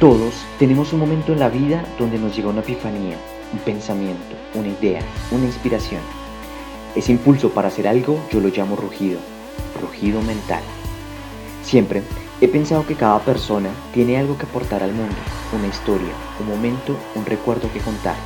[0.00, 3.18] Todos tenemos un momento en la vida donde nos llega una epifanía,
[3.52, 6.00] un pensamiento, una idea, una inspiración.
[6.96, 9.20] Ese impulso para hacer algo yo lo llamo rugido,
[9.78, 10.62] rugido mental.
[11.62, 12.02] Siempre
[12.40, 15.16] he pensado que cada persona tiene algo que aportar al mundo,
[15.52, 18.16] una historia, un momento, un recuerdo que contar,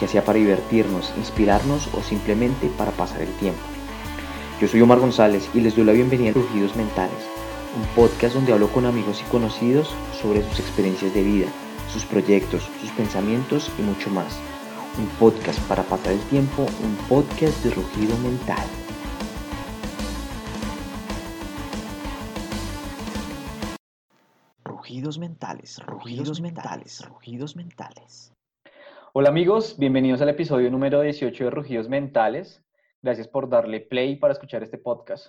[0.00, 3.60] ya sea para divertirnos, inspirarnos o simplemente para pasar el tiempo.
[4.58, 7.29] Yo soy Omar González y les doy la bienvenida a Rugidos Mentales
[7.76, 9.88] un podcast donde hablo con amigos y conocidos
[10.20, 11.46] sobre sus experiencias de vida,
[11.88, 14.40] sus proyectos, sus pensamientos y mucho más.
[14.98, 18.66] Un podcast para pasar el tiempo, un podcast de rugido mental.
[24.64, 28.32] Rugidos mentales, rugidos mentales, rugidos mentales.
[29.12, 32.64] Hola amigos, bienvenidos al episodio número 18 de Rugidos Mentales.
[33.02, 35.28] Gracias por darle play para escuchar este podcast.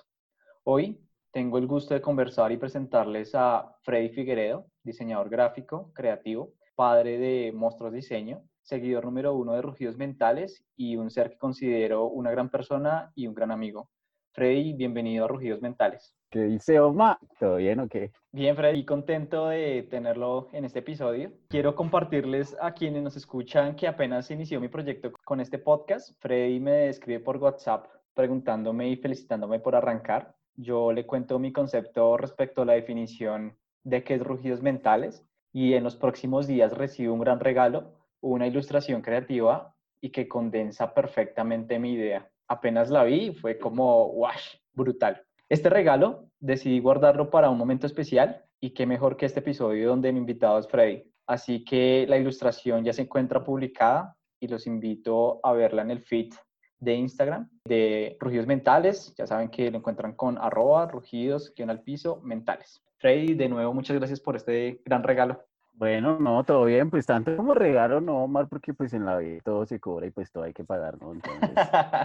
[0.64, 1.00] Hoy
[1.32, 7.52] tengo el gusto de conversar y presentarles a Freddy Figueredo, diseñador gráfico, creativo, padre de
[7.54, 12.50] Monstruos Diseño, seguidor número uno de Rugidos Mentales y un ser que considero una gran
[12.50, 13.90] persona y un gran amigo.
[14.34, 16.14] Freddy, bienvenido a Rugidos Mentales.
[16.30, 17.20] ¿Qué dice Oma?
[17.40, 18.12] ¿Todo bien o qué?
[18.32, 21.32] Bien, Freddy, contento de tenerlo en este episodio.
[21.50, 26.12] Quiero compartirles a quienes nos escuchan que apenas inició mi proyecto con este podcast.
[26.20, 32.18] Freddy me escribe por WhatsApp preguntándome y felicitándome por arrancar yo le cuento mi concepto
[32.18, 37.14] respecto a la definición de qué es rugidos mentales y en los próximos días recibo
[37.14, 42.30] un gran regalo, una ilustración creativa y que condensa perfectamente mi idea.
[42.48, 44.56] Apenas la vi fue como, ¡wash!
[44.74, 45.24] Brutal.
[45.50, 50.12] Este regalo decidí guardarlo para un momento especial y qué mejor que este episodio donde
[50.12, 51.12] mi invitado es Freddy.
[51.28, 56.02] Así que la ilustración ya se encuentra publicada y los invito a verla en el
[56.02, 56.34] feed
[56.82, 59.16] de Instagram de Rugidos Mentales.
[59.16, 62.84] Ya saben que lo encuentran con arroba rugidos, guion al piso, mentales.
[62.98, 65.46] Freddy, de nuevo, muchas gracias por este gran regalo.
[65.74, 69.42] Bueno, no, todo bien, pues tanto como regalo, no, Omar, porque pues en la vida
[69.44, 71.14] todo se cobra y pues todo hay que pagar, ¿no?
[71.14, 71.50] Entonces,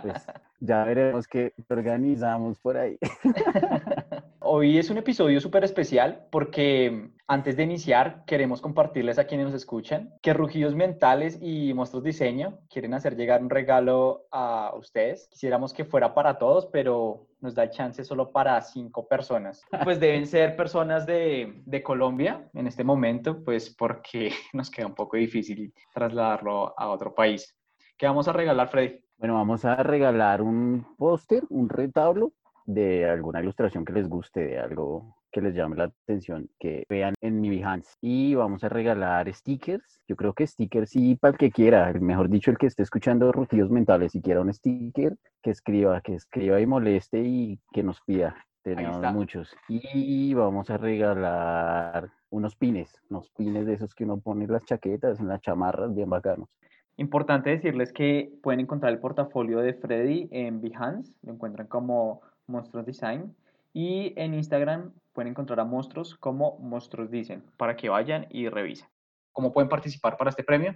[0.03, 0.26] pues
[0.60, 2.98] ya veremos qué organizamos por ahí.
[4.48, 9.56] Hoy es un episodio súper especial porque antes de iniciar queremos compartirles a quienes nos
[9.56, 15.26] escuchan que Rugidos Mentales y Monstruos Diseño quieren hacer llegar un regalo a ustedes.
[15.32, 19.64] Quisiéramos que fuera para todos, pero nos da chance solo para cinco personas.
[19.82, 24.94] Pues deben ser personas de, de Colombia en este momento, pues porque nos queda un
[24.94, 27.52] poco difícil trasladarlo a otro país.
[27.98, 29.00] ¿Qué vamos a regalar, Freddy?
[29.18, 32.32] Bueno, vamos a regalar un póster, un retablo
[32.66, 37.15] de alguna ilustración que les guste, de algo que les llame la atención, que vean
[37.21, 37.97] en mi Behance.
[38.00, 40.00] Y vamos a regalar stickers.
[40.09, 43.31] Yo creo que stickers sí para el que quiera, mejor dicho, el que esté escuchando
[43.32, 48.00] rugidos mentales, si quiera un sticker, que escriba, que escriba y moleste y que nos
[48.03, 48.37] pida.
[48.62, 49.54] Tenemos muchos.
[49.69, 54.65] Y vamos a regalar unos pines, unos pines de esos que uno pone en las
[54.65, 56.48] chaquetas, en las chamarras, bien bacanos.
[56.97, 62.86] Importante decirles que pueden encontrar el portafolio de Freddy en Behance, lo encuentran como Monstruos
[62.86, 63.34] Design.
[63.72, 68.88] Y en Instagram pueden encontrar a monstruos como Monstruos Dicen para que vayan y revisen.
[69.32, 70.74] ¿Cómo pueden participar para este premio?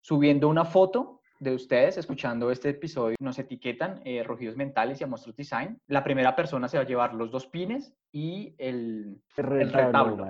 [0.00, 5.06] Subiendo una foto de ustedes escuchando este episodio, nos etiquetan eh, Rugidos Mentales y a
[5.06, 5.80] Monstruos Design.
[5.88, 10.26] La primera persona se va a llevar los dos pines y el, el retablo.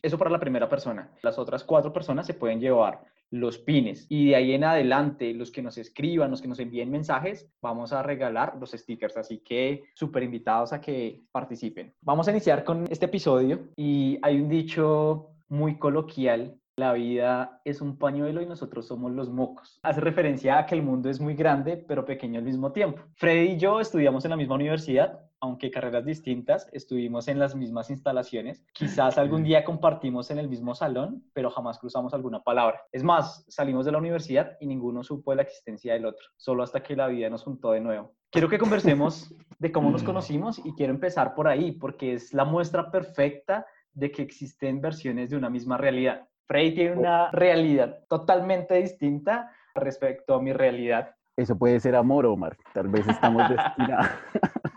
[0.00, 1.10] Eso para la primera persona.
[1.22, 5.50] Las otras cuatro personas se pueden llevar los pines y de ahí en adelante los
[5.50, 9.16] que nos escriban, los que nos envíen mensajes, vamos a regalar los stickers.
[9.16, 11.94] Así que súper invitados a que participen.
[12.02, 17.80] Vamos a iniciar con este episodio y hay un dicho muy coloquial la vida es
[17.80, 19.80] un pañuelo y nosotros somos los mocos.
[19.82, 23.00] Hace referencia a que el mundo es muy grande, pero pequeño al mismo tiempo.
[23.14, 27.90] Freddy y yo estudiamos en la misma universidad, aunque carreras distintas, estuvimos en las mismas
[27.90, 28.64] instalaciones.
[28.72, 32.82] Quizás algún día compartimos en el mismo salón, pero jamás cruzamos alguna palabra.
[32.92, 36.62] Es más, salimos de la universidad y ninguno supo de la existencia del otro, solo
[36.62, 38.14] hasta que la vida nos juntó de nuevo.
[38.30, 42.44] Quiero que conversemos de cómo nos conocimos y quiero empezar por ahí, porque es la
[42.44, 46.28] muestra perfecta de que existen versiones de una misma realidad.
[46.46, 51.14] Frey tiene una realidad totalmente distinta respecto a mi realidad.
[51.36, 52.56] Eso puede ser amor, Omar.
[52.72, 54.08] Tal vez estamos destinados,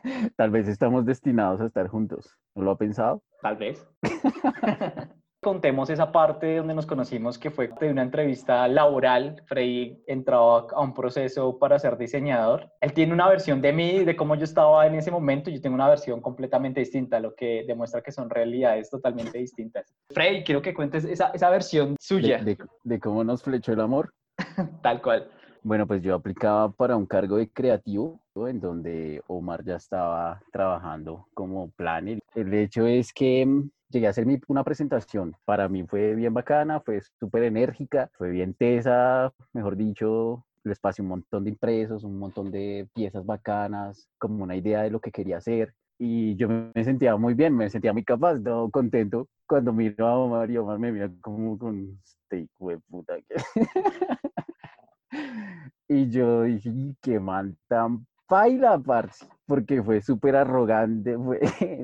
[0.36, 2.36] tal vez estamos destinados a estar juntos.
[2.56, 3.22] ¿No lo ha pensado?
[3.42, 3.88] Tal vez.
[5.42, 9.42] Contemos esa parte donde nos conocimos, que fue de una entrevista laboral.
[9.46, 12.70] Frey entraba a un proceso para ser diseñador.
[12.82, 15.50] Él tiene una versión de mí, de cómo yo estaba en ese momento.
[15.50, 19.96] Yo tengo una versión completamente distinta, lo que demuestra que son realidades totalmente distintas.
[20.12, 22.44] Frey, quiero que cuentes esa, esa versión suya.
[22.44, 24.12] De, de cómo nos flechó el amor.
[24.82, 25.32] Tal cual.
[25.62, 31.28] Bueno, pues yo aplicaba para un cargo de creativo en donde Omar ya estaba trabajando
[31.34, 32.20] como planner.
[32.34, 33.46] El hecho es que
[33.90, 35.36] llegué a hacer mi, una presentación.
[35.46, 41.02] Para mí fue bien bacana, fue súper enérgica, fue bien tesa, mejor dicho, les pasé
[41.02, 45.12] un montón de impresos, un montón de piezas bacanas, como una idea de lo que
[45.12, 45.74] quería hacer.
[45.98, 49.28] Y yo me sentía muy bien, me sentía muy capaz, todo contento.
[49.46, 53.16] Cuando miro a Mario, me mira como con este hijo de puta.
[55.88, 56.72] y yo dije,
[57.02, 61.40] qué man tan paila, parce, porque fue súper arrogante, fue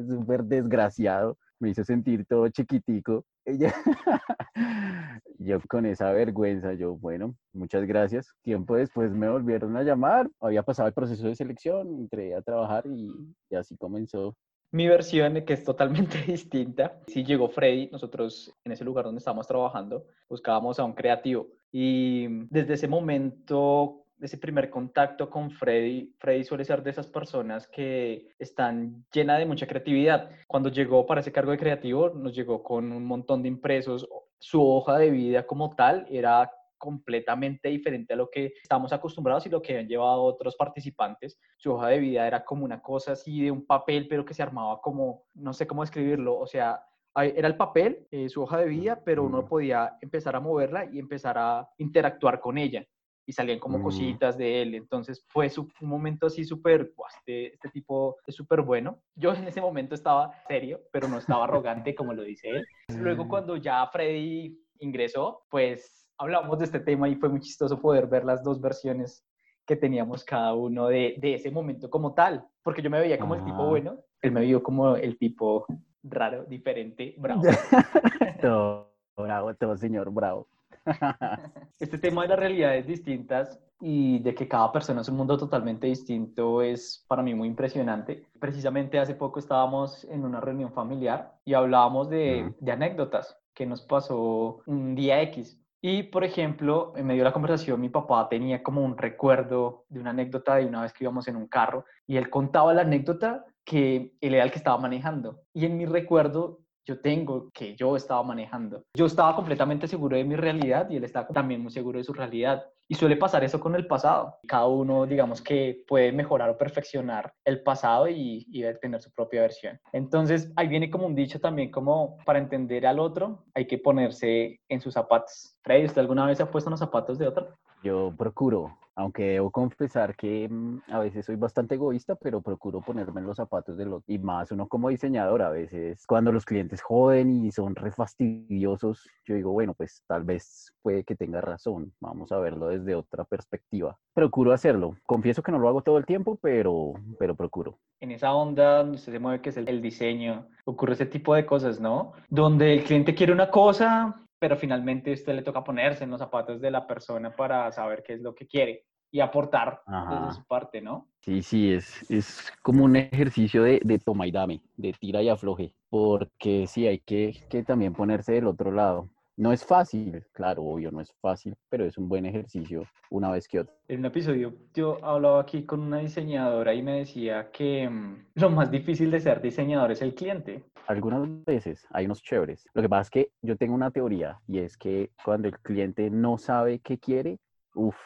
[0.07, 3.25] súper desgraciado me hizo sentir todo chiquitico.
[5.37, 8.33] Yo con esa vergüenza, yo, bueno, muchas gracias.
[8.41, 12.85] Tiempo después me volvieron a llamar, había pasado el proceso de selección, entré a trabajar
[12.87, 14.35] y así comenzó.
[14.75, 19.47] Mi versión, que es totalmente distinta, sí llegó Freddy, nosotros en ese lugar donde estábamos
[19.47, 26.43] trabajando, buscábamos a un creativo y desde ese momento ese primer contacto con Freddy, Freddy
[26.43, 30.29] suele ser de esas personas que están llenas de mucha creatividad.
[30.45, 34.09] Cuando llegó para ese cargo de creativo, nos llegó con un montón de impresos.
[34.39, 39.49] Su hoja de vida como tal era completamente diferente a lo que estamos acostumbrados y
[39.49, 41.39] lo que han llevado otros participantes.
[41.57, 44.43] Su hoja de vida era como una cosa así de un papel, pero que se
[44.43, 46.81] armaba como, no sé cómo escribirlo, o sea,
[47.15, 50.99] era el papel, eh, su hoja de vida, pero uno podía empezar a moverla y
[50.99, 52.85] empezar a interactuar con ella
[53.25, 53.83] y salían como mm.
[53.83, 54.75] cositas de él.
[54.75, 55.49] Entonces fue
[55.81, 59.01] un momento así súper, este, este tipo es súper bueno.
[59.15, 62.65] Yo en ese momento estaba serio, pero no estaba arrogante como lo dice él.
[63.15, 63.29] Luego mm.
[63.29, 68.25] cuando ya Freddy ingresó, pues hablamos de este tema y fue muy chistoso poder ver
[68.25, 69.25] las dos versiones
[69.65, 73.35] que teníamos cada uno de, de ese momento como tal, porque yo me veía como
[73.35, 75.65] el tipo bueno, él me vio como el tipo
[76.03, 77.43] raro, diferente, bravo.
[78.41, 80.47] todo bravo, todo señor bravo.
[81.79, 85.87] Este tema de las realidades distintas y de que cada persona es un mundo totalmente
[85.87, 88.25] distinto es para mí muy impresionante.
[88.39, 93.81] Precisamente hace poco estábamos en una reunión familiar y hablábamos de, de anécdotas que nos
[93.81, 95.59] pasó un día X.
[95.87, 99.99] Y, por ejemplo, en medio de la conversación, mi papá tenía como un recuerdo de
[99.99, 103.45] una anécdota de una vez que íbamos en un carro y él contaba la anécdota
[103.63, 105.41] que él era el que estaba manejando.
[105.53, 108.83] Y en mi recuerdo yo tengo que yo estaba manejando.
[108.93, 112.13] Yo estaba completamente seguro de mi realidad y él estaba también muy seguro de su
[112.13, 112.65] realidad.
[112.87, 114.37] Y suele pasar eso con el pasado.
[114.47, 119.41] Cada uno, digamos que puede mejorar o perfeccionar el pasado y, y tener su propia
[119.41, 119.79] versión.
[119.91, 124.59] Entonces, ahí viene como un dicho también, como para entender al otro, hay que ponerse
[124.69, 125.57] en sus zapatos.
[125.63, 127.57] Freddy, ¿usted alguna vez se ha puesto en los zapatos de otro?
[127.83, 133.21] Yo procuro, aunque debo confesar que mm, a veces soy bastante egoísta, pero procuro ponerme
[133.21, 136.81] en los zapatos de los y más uno como diseñador a veces cuando los clientes
[136.81, 141.93] joden y son re fastidiosos, yo digo, bueno, pues tal vez puede que tenga razón,
[141.99, 143.97] vamos a verlo desde otra perspectiva.
[144.13, 144.95] Procuro hacerlo.
[145.05, 147.77] Confieso que no lo hago todo el tiempo, pero pero procuro.
[147.99, 151.79] En esa onda donde se mueve que es el diseño, ocurre ese tipo de cosas,
[151.79, 152.13] ¿no?
[152.29, 156.19] Donde el cliente quiere una cosa, pero finalmente a usted le toca ponerse en los
[156.19, 160.45] zapatos de la persona para saber qué es lo que quiere y aportar desde su
[160.45, 161.07] parte, ¿no?
[161.21, 165.29] Sí, sí, es, es como un ejercicio de, de, toma y dame, de tira y
[165.29, 169.09] afloje, porque sí hay que, que también ponerse del otro lado.
[169.37, 173.49] No es fácil, claro, obvio, no es fácil, pero es un buen ejercicio una vez
[173.49, 173.75] que otro.
[173.89, 178.49] En un episodio yo hablaba aquí con una diseñadora y me decía que mm, lo
[178.49, 180.63] más difícil de ser diseñador es el cliente.
[180.87, 182.65] Algunas veces hay unos chéveres.
[182.73, 186.09] Lo que pasa es que yo tengo una teoría y es que cuando el cliente
[186.09, 187.39] no sabe qué quiere,
[187.73, 187.97] uff,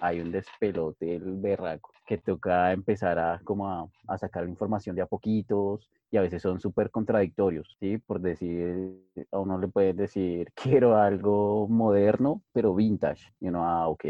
[0.00, 5.00] hay un despelote el berraco que toca empezar a como a, a sacar información de
[5.00, 7.96] a poquitos y a veces son súper contradictorios, ¿sí?
[7.96, 10.52] Por decir, a uno le puede decir,
[10.82, 13.32] quiero algo moderno, pero vintage.
[13.40, 14.04] Y uno, ah, ok,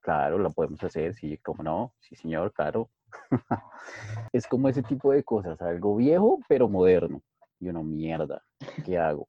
[0.00, 2.90] claro, lo podemos hacer, sí, cómo no, sí, señor, claro.
[4.34, 7.22] es como ese tipo de cosas, algo viejo, pero moderno.
[7.60, 8.42] Y uno, mierda,
[8.84, 9.28] ¿qué hago?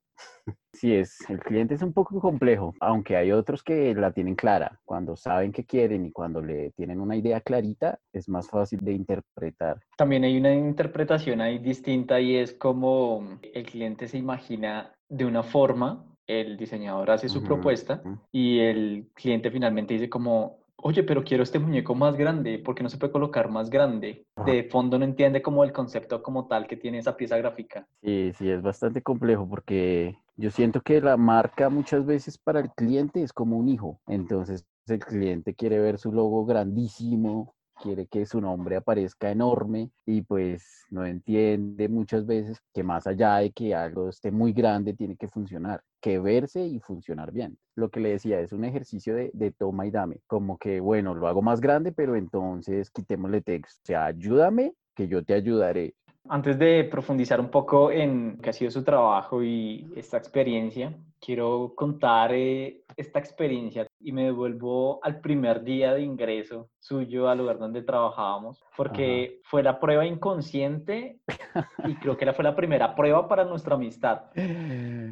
[0.72, 4.80] Sí, es, el cliente es un poco complejo, aunque hay otros que la tienen clara.
[4.84, 8.92] Cuando saben qué quieren y cuando le tienen una idea clarita, es más fácil de
[8.92, 9.80] interpretar.
[9.96, 15.42] También hay una interpretación ahí distinta y es como el cliente se imagina de una
[15.42, 21.42] forma, el diseñador hace su propuesta y el cliente finalmente dice como, oye, pero quiero
[21.42, 24.26] este muñeco más grande, ¿por qué no se puede colocar más grande?
[24.46, 27.86] De fondo no entiende como el concepto como tal que tiene esa pieza gráfica.
[28.02, 32.70] Sí, sí, es bastante complejo porque yo siento que la marca muchas veces para el
[32.70, 38.26] cliente es como un hijo, entonces el cliente quiere ver su logo grandísimo, quiere que
[38.26, 43.74] su nombre aparezca enorme y pues no entiende muchas veces que más allá de que
[43.74, 47.58] algo esté muy grande tiene que funcionar, que verse y funcionar bien.
[47.74, 51.28] Lo que le decía es un ejercicio de, toma y dame, como que bueno, lo
[51.28, 55.94] hago más grande, pero entonces quitémosle texto, o sea, ayúdame que yo te ayudaré.
[56.28, 61.72] Antes de profundizar un poco en qué ha sido su trabajo y esta experiencia, quiero
[61.76, 67.58] contar eh, esta experiencia y me devuelvo al primer día de ingreso suyo al lugar
[67.58, 71.18] donde trabajábamos, porque fue la prueba inconsciente
[71.84, 74.22] y creo que fue la primera prueba para nuestra amistad.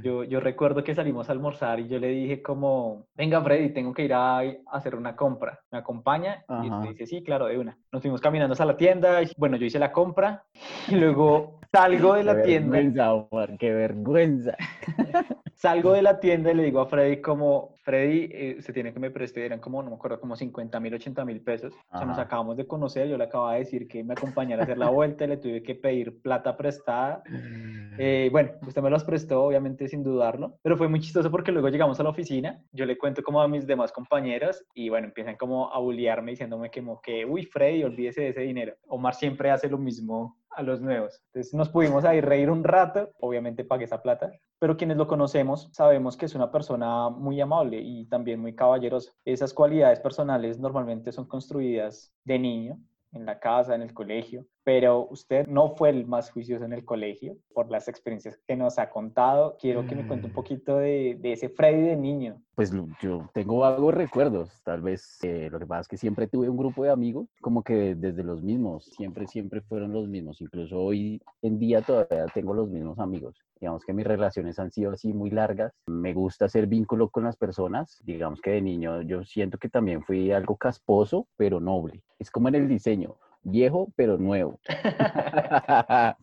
[0.02, 3.92] Yo, yo recuerdo que salimos a almorzar y yo le dije como, venga Freddy, tengo
[3.92, 4.40] que ir a,
[4.72, 6.44] hacer una compra, ¿me acompaña?
[6.62, 7.76] Y usted dice, sí, claro, de una.
[7.92, 10.44] Nos fuimos caminando a la tienda, y, bueno, yo hice la compra
[10.88, 12.78] y luego salgo de la tienda.
[12.78, 14.56] Vergüenza, qué vergüenza.
[15.56, 19.00] Salgo de la tienda y le digo a Freddy como, Freddy, eh, se tiene que
[19.00, 21.73] me prestar, eran como, no me acuerdo, como 50 mil, 80 mil pesos.
[21.90, 24.64] O sea, nos acabamos de conocer, yo le acababa de decir que me acompañara a
[24.64, 27.23] hacer la vuelta, le tuve que pedir plata prestada.
[27.99, 31.70] Eh, bueno, usted me los prestó, obviamente, sin dudarlo, pero fue muy chistoso porque luego
[31.70, 35.37] llegamos a la oficina, yo le cuento como a mis demás compañeros y bueno, empiezan
[35.37, 38.75] como a bullearme diciéndome como que, uy, Freddy, olvídese de ese dinero.
[38.88, 41.22] Omar siempre hace lo mismo a los nuevos.
[41.26, 45.68] Entonces nos pudimos ahí reír un rato, obviamente pagué esa plata, pero quienes lo conocemos
[45.72, 49.12] sabemos que es una persona muy amable y también muy caballerosa.
[49.25, 52.78] Esas cualidades personales normalmente son construidas de niño
[53.12, 56.84] en la casa, en el colegio, pero usted no fue el más juicioso en el
[56.84, 59.56] colegio por las experiencias que nos ha contado.
[59.60, 60.34] Quiero que me cuente un mm.
[60.34, 62.42] poquito de, de ese Freddy de niño.
[62.54, 66.48] Pues yo tengo vagos recuerdos, tal vez eh, lo que pasa es que siempre tuve
[66.48, 70.78] un grupo de amigos, como que desde los mismos, siempre, siempre fueron los mismos, incluso
[70.78, 73.45] hoy en día todavía tengo los mismos amigos.
[73.60, 75.72] Digamos que mis relaciones han sido así muy largas.
[75.86, 78.00] Me gusta hacer vínculo con las personas.
[78.04, 82.02] Digamos que de niño yo siento que también fui algo casposo, pero noble.
[82.18, 84.60] Es como en el diseño viejo pero nuevo.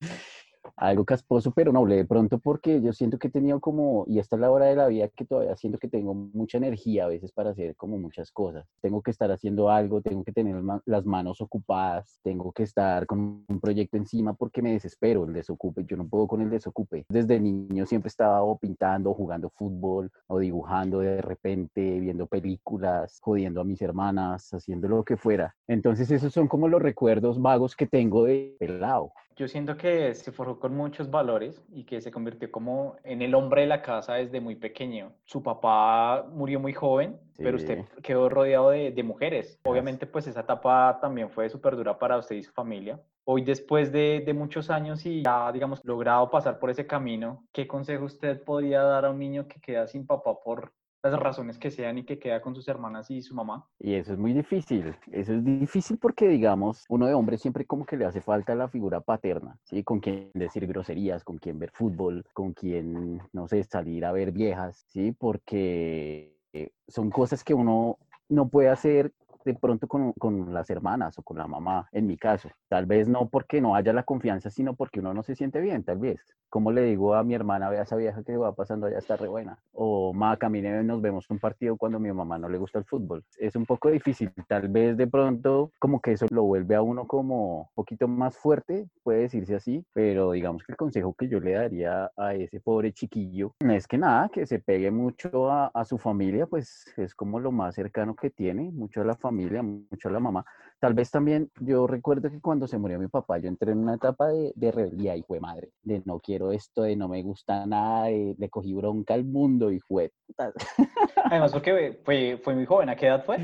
[0.82, 4.36] algo casposo, pero noble de pronto porque yo siento que he tenido como, y esta
[4.36, 7.30] es la hora de la vida que todavía siento que tengo mucha energía a veces
[7.30, 8.66] para hacer como muchas cosas.
[8.80, 13.44] Tengo que estar haciendo algo, tengo que tener las manos ocupadas, tengo que estar con
[13.48, 17.06] un proyecto encima porque me desespero el desocupe, yo no puedo con el desocupe.
[17.08, 23.60] Desde niño siempre estaba o pintando, jugando fútbol o dibujando de repente, viendo películas, jodiendo
[23.60, 25.54] a mis hermanas, haciendo lo que fuera.
[25.68, 29.12] Entonces esos son como los recuerdos vagos que tengo de pelado.
[29.36, 33.34] Yo siento que se forjó con muchos valores y que se convirtió como en el
[33.34, 35.12] hombre de la casa desde muy pequeño.
[35.24, 39.58] Su papá murió muy joven, pero usted quedó rodeado de, mujeres.
[39.64, 43.00] Obviamente, pues esa etapa también fue súper dura para usted y su familia.
[43.24, 47.66] Hoy, después de, de, muchos años y ya, digamos, logrado pasar por ese camino, ¿qué
[47.66, 50.72] consejo usted podría dar a un niño que queda sin papá por
[51.10, 53.68] las razones que sean y que queda con sus hermanas y su mamá.
[53.78, 57.84] Y eso es muy difícil, eso es difícil porque, digamos, uno de hombre siempre como
[57.84, 59.82] que le hace falta la figura paterna, ¿sí?
[59.82, 64.30] Con quien decir groserías, con quien ver fútbol, con quien, no sé, salir a ver
[64.32, 65.12] viejas, ¿sí?
[65.12, 69.12] Porque eh, son cosas que uno no puede hacer
[69.44, 72.48] de pronto con, con, las hermanas o con la mamá, en mi caso.
[72.68, 75.84] Tal vez no porque no haya la confianza, sino porque uno no se siente bien,
[75.84, 76.20] tal vez.
[76.48, 79.28] Como le digo a mi hermana, vea esa vieja que va pasando allá, está re
[79.28, 79.58] buena.
[79.72, 82.84] O, ma, camine, nos vemos un partido cuando a mi mamá no le gusta el
[82.84, 83.24] fútbol.
[83.38, 84.30] Es un poco difícil.
[84.48, 88.36] Tal vez de pronto como que eso lo vuelve a uno como un poquito más
[88.36, 92.60] fuerte, puede decirse así, pero digamos que el consejo que yo le daría a ese
[92.60, 97.14] pobre chiquillo es que nada, que se pegue mucho a, a su familia, pues es
[97.14, 100.44] como lo más cercano que tiene, mucho a la familia familia, mucho a la mamá.
[100.78, 103.94] Tal vez también yo recuerdo que cuando se murió mi papá, yo entré en una
[103.94, 107.64] etapa de, de rebeldía y fue madre, de no quiero esto, de no me gusta
[107.66, 110.12] nada, de, le cogí bronca al mundo y fue.
[111.24, 113.38] Además, porque fue, fue muy joven, ¿a qué edad fue?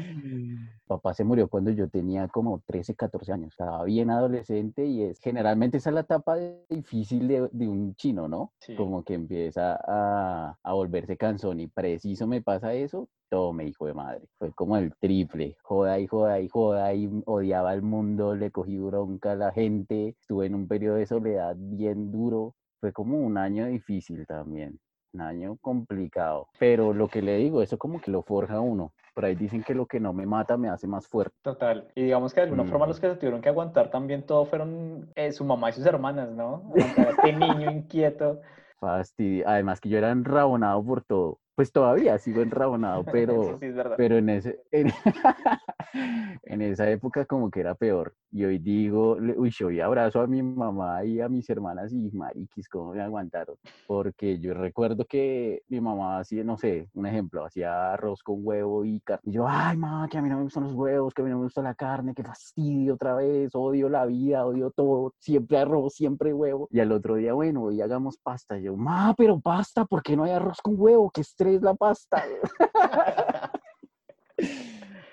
[0.88, 5.20] Papá se murió cuando yo tenía como 13, 14 años, estaba bien adolescente y es
[5.20, 6.36] generalmente esa es la etapa
[6.68, 8.52] difícil de, de, un chino, ¿no?
[8.76, 13.08] Como que empieza a, a volverse cansón y preciso me pasa eso,
[13.52, 14.26] me hijo de madre.
[14.38, 18.78] Fue como el triple, joda y joda y joda y odiaba al mundo, le cogí
[18.78, 22.54] bronca a la gente, estuve en un periodo de soledad bien duro.
[22.80, 24.78] Fue como un año difícil también,
[25.12, 26.48] un año complicado.
[26.58, 28.92] Pero lo que le digo, eso como que lo forja uno.
[29.14, 31.36] Por ahí dicen que lo que no me mata me hace más fuerte.
[31.42, 31.88] Total.
[31.94, 35.10] Y digamos que de alguna forma los que se tuvieron que aguantar también todo fueron
[35.16, 36.72] eh, su mamá y sus hermanas, ¿no?
[36.76, 38.40] este niño inquieto.
[38.80, 39.48] Fastidio.
[39.48, 43.58] Además que yo era enrabonado por todo pues todavía sigo enrabonado, pero,
[43.96, 44.60] pero en, ese,
[46.44, 48.14] en, esa época como que era peor.
[48.30, 52.10] Y hoy digo, uy, yo hoy abrazo a mi mamá y a mis hermanas y
[52.12, 53.56] mariquis, ¿cómo me aguantaron?
[53.88, 58.84] Porque yo recuerdo que mi mamá hacía, no sé, un ejemplo, hacía arroz con huevo
[58.84, 59.22] y carne.
[59.24, 61.30] Y yo, ay, mamá, que a mí no me gustan los huevos, que a mí
[61.30, 65.58] no me gusta la carne, que fastidio otra vez, odio la vida, odio todo, siempre
[65.58, 66.68] arroz, siempre huevo.
[66.70, 68.58] Y al otro día, bueno, hoy hagamos pasta.
[68.58, 71.10] Y yo, ma, pero pasta, ¿por qué no hay arroz con huevo?
[71.10, 72.24] ¿Qué estrés la pasta?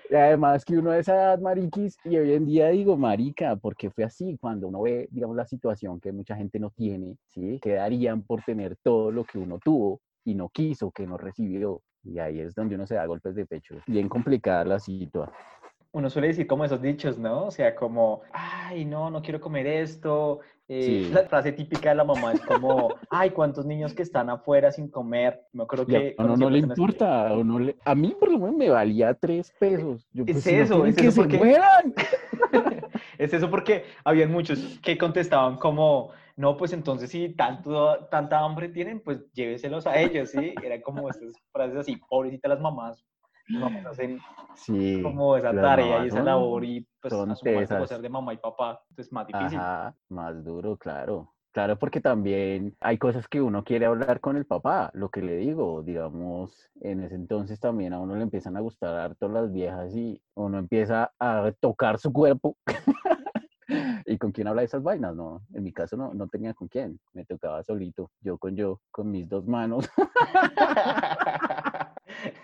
[0.08, 3.90] Y además que uno de esa edad, mariquis, y hoy en día digo, marica, porque
[3.90, 7.60] fue así, cuando uno ve, digamos, la situación que mucha gente no tiene, ¿sí?
[7.60, 11.82] Que darían por tener todo lo que uno tuvo y no quiso, que no recibió.
[12.04, 13.78] Y ahí es donde uno se da golpes de pecho.
[13.88, 15.34] Bien complicada la situación
[15.96, 17.46] uno suele decir como esos dichos, ¿no?
[17.46, 20.42] O sea, como, ay, no, no quiero comer esto.
[20.68, 24.74] Eh, La frase típica de la mamá es como, ay, cuántos niños que están afuera
[24.74, 25.46] sin comer.
[25.54, 26.14] No creo que...
[26.18, 27.78] A uno no le importa, a, le...
[27.86, 30.06] a mí por lo menos me valía tres pesos.
[30.12, 31.38] Yo, pues, es eso, es que eso porque...
[31.38, 31.94] mueran.
[33.18, 38.68] es eso porque habían muchos que contestaban como, no, pues entonces si tanto, tanta hambre
[38.68, 40.54] tienen, pues lléveselos a ellos, ¿sí?
[40.62, 43.02] Era como estas frases así, pobrecitas las mamás,
[43.50, 44.20] no hacen
[44.56, 48.82] sí, como esa tarea y esa labor y pues a ser de mamá y papá,
[48.98, 49.60] es más difícil.
[49.60, 51.32] Ajá, más duro, claro.
[51.52, 55.38] Claro, porque también hay cosas que uno quiere hablar con el papá, lo que le
[55.38, 59.96] digo, digamos, en ese entonces también a uno le empiezan a gustar harto las viejas
[59.96, 62.58] y uno empieza a tocar su cuerpo.
[64.06, 65.16] ¿Y con quién habla de esas vainas?
[65.16, 68.82] No, en mi caso no, no tenía con quién, me tocaba solito, yo con yo,
[68.92, 69.90] con mis dos manos.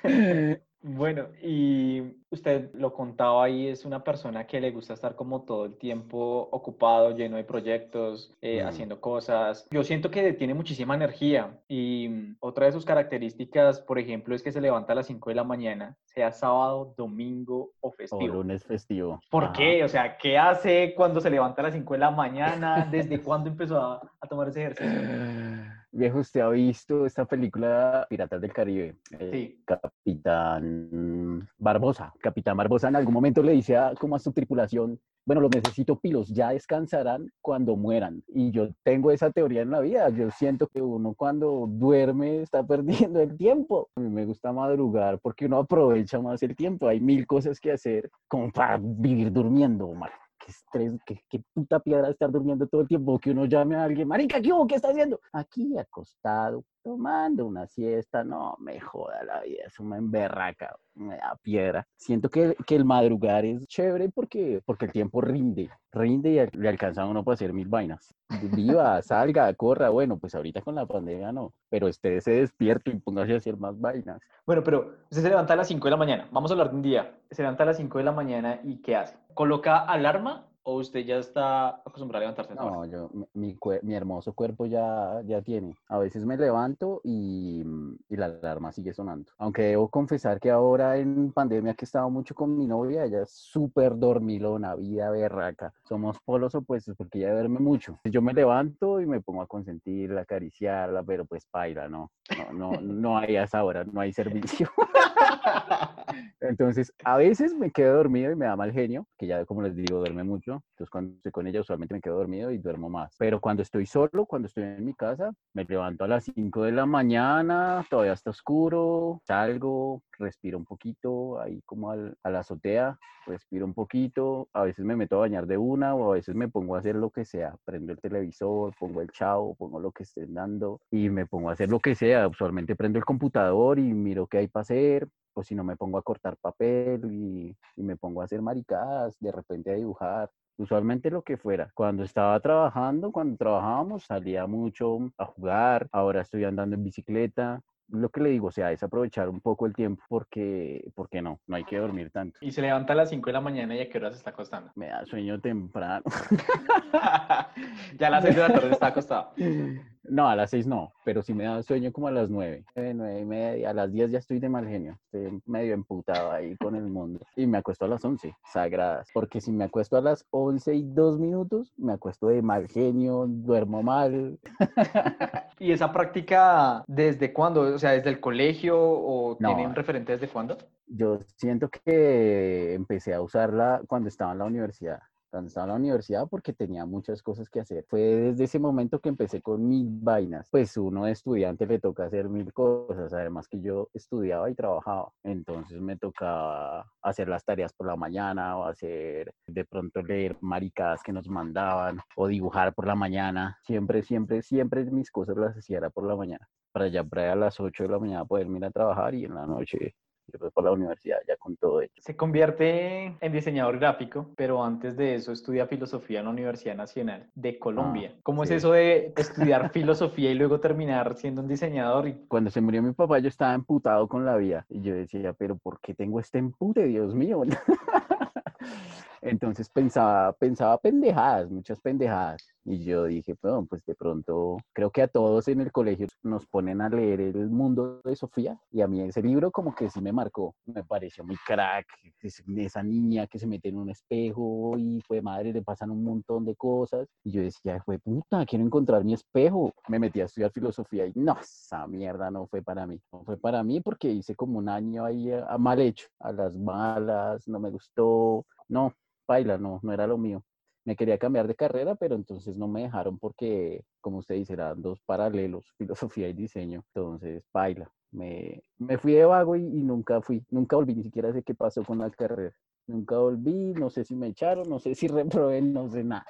[0.84, 5.66] Bueno, y usted lo contaba ahí, es una persona que le gusta estar como todo
[5.66, 8.68] el tiempo ocupado, lleno de proyectos, eh, mm.
[8.68, 9.68] haciendo cosas.
[9.70, 14.52] Yo siento que tiene muchísima energía y otra de sus características, por ejemplo, es que
[14.52, 18.24] se levanta a las 5 de la mañana, sea sábado, domingo o festivo.
[18.24, 19.20] O lunes festivo.
[19.30, 19.84] ¿Por qué?
[19.84, 22.88] O sea, ¿qué hace cuando se levanta a las 5 de la mañana?
[22.90, 24.92] ¿Desde cuándo empezó a, a tomar ese ejercicio?
[25.94, 28.96] Viejo, ¿usted ha visto esta película Piratas del Caribe?
[29.20, 29.62] Sí.
[29.66, 32.14] Capitán Barbosa.
[32.22, 36.00] Capitán Barbosa en algún momento le dice a, como a su tripulación, bueno, los necesito
[36.00, 38.24] pilos, ya descansarán cuando mueran.
[38.28, 40.10] Y yo tengo esa teoría en la vida.
[40.10, 43.90] Yo siento que uno cuando duerme está perdiendo el tiempo.
[43.96, 46.88] A mí me gusta madrugar porque uno aprovecha más el tiempo.
[46.88, 50.12] Hay mil cosas que hacer como para vivir durmiendo, mal
[50.44, 54.08] qué estrés, qué, puta piedra estar durmiendo todo el tiempo, que uno llame a alguien,
[54.08, 54.68] marica, ¿qué hubo?
[54.68, 55.20] ¿Qué está haciendo?
[55.32, 61.38] Aquí acostado, tomando una siesta, no, me joda la vida, eso me emberraca, me da
[61.41, 61.88] piedra.
[61.96, 66.70] Siento que, que el madrugar es chévere porque, porque el tiempo rinde, rinde y le
[66.70, 68.13] alcanza a uno para hacer mil vainas.
[68.56, 73.00] Viva, salga, corra, bueno, pues ahorita con la pandemia no, pero esté se despierto y
[73.00, 74.22] póngase a hacer más vainas.
[74.46, 76.76] Bueno, pero usted se levanta a las 5 de la mañana, vamos a hablar de
[76.76, 79.17] un día, se levanta a las 5 de la mañana y ¿qué hace?
[79.34, 82.54] ¿Coloca alarma ¿O usted ya está acostumbrado a levantarse?
[82.54, 85.76] No, yo, mi, mi, hermoso cuerpo ya, ya tiene.
[85.88, 87.63] A veces me levanto y,
[88.10, 89.32] y, la alarma sigue sonando.
[89.39, 93.24] Aunque debo confesar que ahora en pandemia que he estado mucho con mi novia, ella
[93.24, 95.74] es súper dormilona, vida berraca.
[95.84, 97.97] Somos polos opuestos porque ella duerme mucho.
[98.04, 102.12] Yo me levanto y me pongo a consentirla, acariciarla, pero pues paila, no.
[102.54, 104.69] No, no, no hay a esa hora, no hay servicio.
[106.41, 109.76] Entonces, a veces me quedo dormido y me da mal genio, que ya como les
[109.76, 110.51] digo, duerme mucho.
[110.56, 113.16] Entonces, cuando estoy con ella, usualmente me quedo dormido y duermo más.
[113.18, 116.72] Pero cuando estoy solo, cuando estoy en mi casa, me levanto a las 5 de
[116.72, 122.98] la mañana, todavía está oscuro, salgo, respiro un poquito, ahí como al, a la azotea,
[123.26, 126.48] respiro un poquito, a veces me meto a bañar de una o a veces me
[126.48, 130.04] pongo a hacer lo que sea, prendo el televisor, pongo el chavo, pongo lo que
[130.04, 133.94] estén dando y me pongo a hacer lo que sea, usualmente prendo el computador y
[133.94, 137.84] miro qué hay para hacer, o si no me pongo a cortar papel y, y,
[137.84, 141.72] me pongo a hacer maricadas, de repente a dibujar, usualmente lo que fuera.
[141.74, 147.62] Cuando estaba trabajando, cuando trabajábamos, salía mucho a jugar, ahora estoy andando en bicicleta,
[147.92, 151.40] lo que le digo, o sea, es aprovechar un poco el tiempo porque, porque no,
[151.48, 152.40] no hay que dormir tanto.
[152.42, 154.32] Y se levanta a las 5 de la mañana y a qué hora se está
[154.32, 154.72] acostando.
[154.76, 156.04] Me da sueño temprano.
[157.98, 159.34] ya a las 6 de la tarde está acostado.
[160.04, 163.20] No, a las 6 no, pero sí me da sueño como a las 9, 9,
[163.20, 166.76] y media, a las 10 ya estoy de mal genio, estoy medio emputado ahí con
[166.76, 167.20] el mundo.
[167.36, 170.84] Y me acuesto a las 11, sagradas, porque si me acuesto a las 11 y
[170.84, 174.40] 2 minutos, me acuesto de mal genio, duermo mal.
[175.60, 177.62] ¿Y esa práctica desde cuándo?
[177.62, 180.58] O sea, ¿desde el colegio o tienen un referente desde cuándo?
[180.88, 185.00] Yo siento que empecé a usarla cuando estaba en la universidad
[185.32, 187.86] cuando estaba en la universidad porque tenía muchas cosas que hacer.
[187.88, 190.48] Fue desde ese momento que empecé con mil vainas.
[190.52, 195.12] Pues uno estudiante le toca hacer mil cosas, además que yo estudiaba y trabajaba.
[195.24, 201.02] Entonces me tocaba hacer las tareas por la mañana o hacer de pronto leer maricadas
[201.02, 203.58] que nos mandaban o dibujar por la mañana.
[203.63, 206.48] Siempre, siempre, siempre mis cosas las hacía por la mañana.
[206.74, 209.36] Para ya para a las 8 de la mañana poder ir a trabajar y en
[209.36, 209.96] la noche
[210.34, 212.02] irme para la universidad ya con todo hecho.
[212.02, 217.30] Se convierte en diseñador gráfico, pero antes de eso estudia filosofía en la Universidad Nacional
[217.36, 218.13] de Colombia.
[218.15, 218.54] Ah, ¿Cómo sí.
[218.54, 222.08] es eso de estudiar filosofía y luego terminar siendo un diseñador?
[222.08, 225.34] Y Cuando se murió mi papá yo estaba emputado con la vida y yo decía,
[225.34, 227.44] pero ¿por qué tengo este empute, Dios mío?
[229.23, 232.41] Entonces pensaba, pensaba pendejadas, muchas pendejadas.
[232.65, 236.45] Y yo dije, bueno, pues de pronto creo que a todos en el colegio nos
[236.47, 240.01] ponen a leer El mundo de Sofía y a mí ese libro como que sí
[240.01, 241.86] me marcó, me pareció muy crack,
[242.21, 246.03] es- esa niña que se mete en un espejo y fue madre, le pasan un
[246.03, 247.07] montón de cosas.
[247.23, 249.71] Y yo decía, fue puta, quiero encontrar mi espejo.
[249.88, 252.99] Me metí a estudiar filosofía y no, esa mierda no fue para mí.
[253.12, 256.31] No fue para mí porque hice como un año ahí a, a mal hecho, a
[256.31, 258.45] las malas, no me gustó.
[258.67, 258.93] No,
[259.32, 260.44] baila, no, no era lo mío.
[260.86, 264.82] Me quería cambiar de carrera, pero entonces no me dejaron porque, como usted dice, eran
[264.82, 266.84] dos paralelos, filosofía y diseño.
[266.94, 267.91] Entonces, baila.
[268.12, 271.54] Me, me fui de vago y, y nunca fui, nunca volví, ni siquiera sé qué
[271.56, 272.54] pasó con la carrera.
[272.88, 276.26] Nunca volví, no sé si me echaron, no sé si reprobé, no sé nada.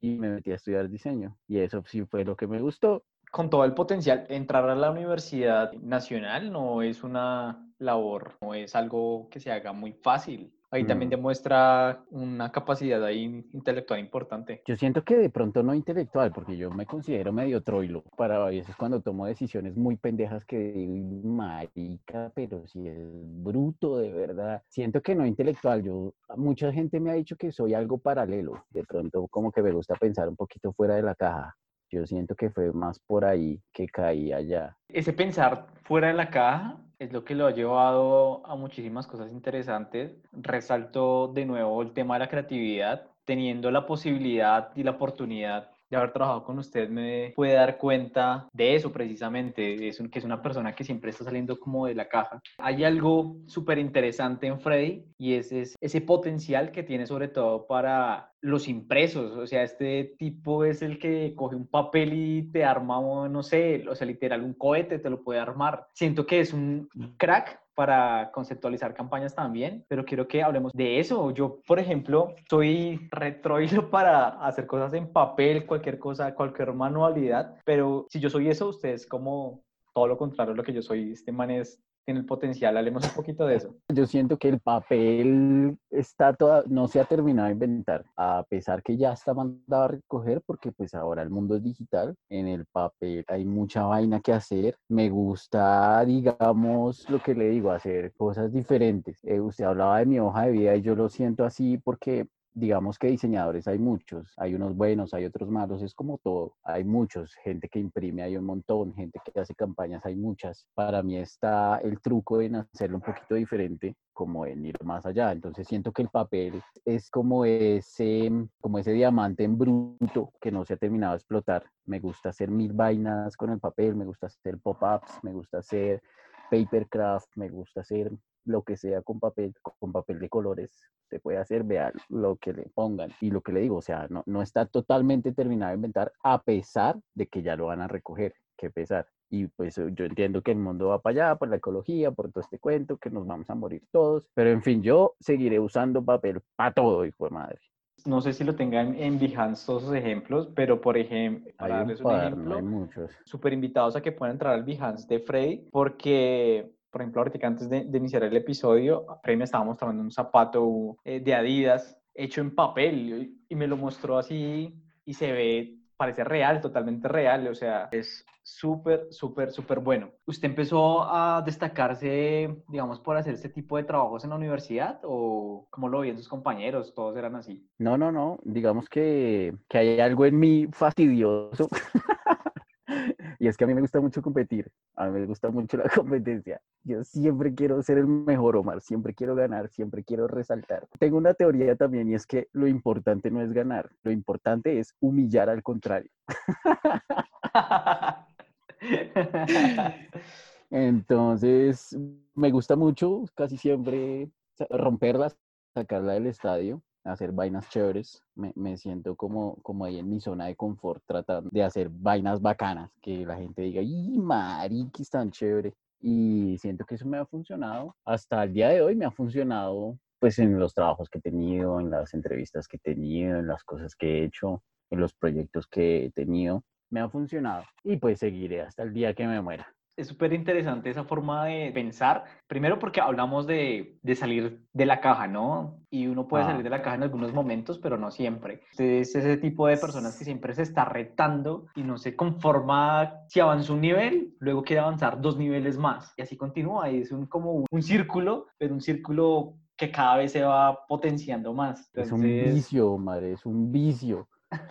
[0.00, 1.36] Y me metí a estudiar diseño.
[1.48, 3.04] Y eso sí fue lo que me gustó.
[3.30, 8.74] con todo el potencial, entrar a la Universidad Nacional no es una labor, no es
[8.74, 10.52] algo que se haga muy fácil.
[10.70, 11.10] Ahí también Mm.
[11.10, 14.62] demuestra una capacidad ahí intelectual importante.
[14.66, 18.02] Yo siento que de pronto no intelectual, porque yo me considero medio troilo.
[18.16, 23.98] Para a veces cuando tomo decisiones muy pendejas que digo, marica, pero si es bruto
[23.98, 24.62] de verdad.
[24.68, 25.82] Siento que no intelectual.
[25.82, 28.64] Yo, mucha gente me ha dicho que soy algo paralelo.
[28.70, 31.54] De pronto como que me gusta pensar un poquito fuera de la caja.
[31.88, 34.76] Yo siento que fue más por ahí que caí allá.
[34.88, 39.30] Ese pensar fuera de la caja es lo que lo ha llevado a muchísimas cosas
[39.30, 40.16] interesantes.
[40.32, 45.96] Resalto de nuevo el tema de la creatividad, teniendo la posibilidad y la oportunidad de
[45.96, 50.24] haber trabajado con usted me puede dar cuenta de eso precisamente, es un- que es
[50.24, 52.40] una persona que siempre está saliendo como de la caja.
[52.58, 57.66] Hay algo súper interesante en Freddy y es, es ese potencial que tiene sobre todo
[57.66, 62.64] para los impresos, o sea, este tipo es el que coge un papel y te
[62.64, 65.86] arma, o no sé, o sea, literal, un cohete te lo puede armar.
[65.92, 71.30] Siento que es un crack para conceptualizar campañas también, pero quiero que hablemos de eso.
[71.30, 78.06] Yo, por ejemplo, soy retroilo para hacer cosas en papel, cualquier cosa, cualquier manualidad, pero
[78.08, 79.62] si yo soy eso, usted es como
[79.94, 81.12] todo lo contrario a lo que yo soy.
[81.12, 83.74] Este man es, tiene el potencial, hablemos un poquito de eso.
[83.94, 88.82] Yo siento que el papel está toda, no se ha terminado de inventar, a pesar
[88.82, 92.64] que ya está mandado a recoger, porque pues ahora el mundo es digital, en el
[92.66, 94.76] papel hay mucha vaina que hacer.
[94.88, 99.18] Me gusta, digamos, lo que le digo, hacer cosas diferentes.
[99.24, 102.98] Eh, usted hablaba de mi hoja de vida y yo lo siento así porque digamos
[102.98, 107.34] que diseñadores hay muchos, hay unos buenos, hay otros malos, es como todo, hay muchos,
[107.34, 110.66] gente que imprime hay un montón, gente que hace campañas hay muchas.
[110.74, 115.32] Para mí está el truco en hacerlo un poquito diferente, como en ir más allá.
[115.32, 120.64] Entonces siento que el papel es como ese, como ese diamante en bruto que no
[120.64, 121.62] se ha terminado de explotar.
[121.84, 126.02] Me gusta hacer mil vainas con el papel, me gusta hacer pop-ups, me gusta hacer
[126.50, 128.10] papercraft, me gusta hacer
[128.46, 130.72] lo que sea con papel, con papel de colores,
[131.10, 133.10] se puede hacer, vea lo que le pongan.
[133.20, 136.42] Y lo que le digo, o sea, no, no está totalmente terminado de inventar, a
[136.42, 139.06] pesar de que ya lo van a recoger, que pesar.
[139.28, 142.42] Y pues yo entiendo que el mundo va para allá, por la ecología, por todo
[142.42, 144.28] este cuento, que nos vamos a morir todos.
[144.34, 147.58] Pero en fin, yo seguiré usando papel para todo, hijo de madre.
[148.04, 151.98] No sé si lo tengan en Behance todos esos ejemplos, pero por ejemplo, para darles
[151.98, 153.10] un par, no ejemplo, hay muchos.
[153.24, 157.68] súper invitados a que puedan entrar al Behance de Freddy, porque, por ejemplo, ahorita antes
[157.68, 162.40] de, de iniciar el episodio, Freddy me estaba mostrando un zapato eh, de Adidas hecho
[162.40, 167.54] en papel y, me lo mostró así y se ve, parece real, totalmente real, o
[167.54, 170.08] sea, es súper, súper, súper bueno.
[170.24, 175.66] ¿Usted empezó a destacarse, digamos, por hacer este tipo de trabajos en la universidad o
[175.68, 176.94] cómo lo veían sus compañeros?
[176.94, 177.68] Todos eran así.
[177.76, 178.38] No, no, no.
[178.42, 181.68] Digamos que, que hay algo en mí fastidioso.
[183.46, 184.72] y es que a mí me gusta mucho competir.
[184.96, 186.60] A mí me gusta mucho la competencia.
[186.82, 188.80] Yo siempre quiero ser el mejor, Omar.
[188.80, 190.88] Siempre quiero ganar, siempre quiero resaltar.
[190.98, 193.88] Tengo una teoría también y es que lo importante no es ganar.
[194.02, 196.10] Lo importante es humillar al contrario.
[200.70, 201.96] Entonces,
[202.34, 204.28] me gusta mucho casi siempre
[204.70, 205.38] romperlas,
[205.72, 208.22] sacarla del estadio, hacer vainas chéveres.
[208.34, 212.40] Me, me siento como, como ahí en mi zona de confort, tratando de hacer vainas
[212.40, 215.74] bacanas, que la gente diga, ¡y mariquis tan chévere!
[216.00, 217.96] Y siento que eso me ha funcionado.
[218.04, 221.80] Hasta el día de hoy me ha funcionado, pues en los trabajos que he tenido,
[221.80, 225.66] en las entrevistas que he tenido, en las cosas que he hecho, en los proyectos
[225.66, 226.64] que he tenido.
[226.90, 229.74] Me ha funcionado y pues seguiré hasta el día que me muera.
[229.96, 232.24] Es súper interesante esa forma de pensar.
[232.46, 235.80] Primero porque hablamos de, de, salir de la caja, ¿no?
[235.90, 238.60] Y uno puede salir de la caja en algunos momentos, pero no siempre.
[238.76, 243.40] Es ese tipo de personas que siempre se está retando y no se conforma si
[243.40, 246.12] avanza un nivel, luego quiere avanzar dos niveles más.
[246.16, 246.90] Y así continúa.
[246.90, 250.86] Y es un, como un, un círculo, pero un círculo que cada vez se va
[250.86, 251.90] potenciando más.
[251.94, 254.28] Es un vicio, madre, es un vicio.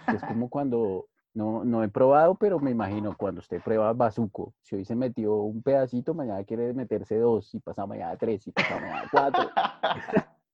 [0.07, 4.77] Es como cuando no, no he probado, pero me imagino cuando usted prueba bazuco, si
[4.77, 8.79] hoy se metió un pedacito, mañana quiere meterse dos, y pasa mañana tres, y pasa
[8.79, 9.49] mañana cuatro.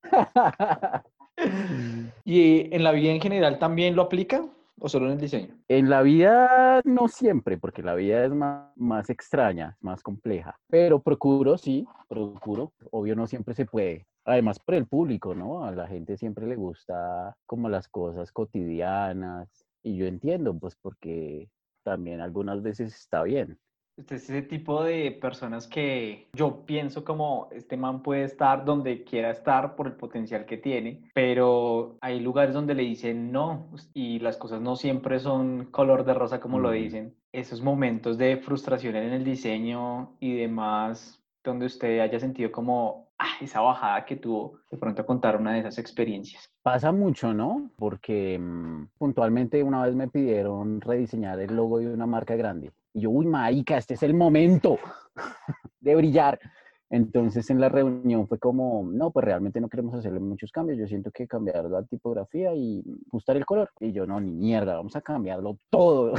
[2.26, 4.44] ¿Y en la vida en general también lo aplica?
[4.80, 5.56] ¿O solo en el diseño?
[5.68, 10.60] En la vida no siempre, porque la vida es más, más extraña, más compleja.
[10.68, 12.74] Pero procuro, sí, procuro.
[12.90, 14.08] Obvio no siempre se puede.
[14.26, 15.64] Además por el público, ¿no?
[15.64, 21.50] A la gente siempre le gusta como las cosas cotidianas, y yo entiendo, pues porque
[21.84, 23.58] también algunas veces está bien.
[23.98, 29.04] Este es ese tipo de personas que yo pienso como este man puede estar donde
[29.04, 34.20] quiera estar por el potencial que tiene, pero hay lugares donde le dicen no y
[34.20, 37.16] las cosas no siempre son color de rosa como lo dicen.
[37.34, 43.38] Esos momentos de frustración en el diseño y demás, donde usted haya sentido como ah,
[43.40, 46.52] esa bajada que tuvo, de pronto contar una de esas experiencias.
[46.62, 47.72] Pasa mucho, ¿no?
[47.78, 52.72] Porque mm, puntualmente una vez me pidieron rediseñar el logo de una marca grande.
[52.94, 54.78] Y yo, uy, marica, este es el momento
[55.80, 56.40] de brillar.
[56.90, 60.88] Entonces en la reunión fue como, no, pues realmente no queremos hacerle muchos cambios, yo
[60.88, 63.70] siento que cambiar la tipografía y ajustar el color.
[63.80, 66.16] Y yo, no, ni mierda, vamos a cambiarlo todo.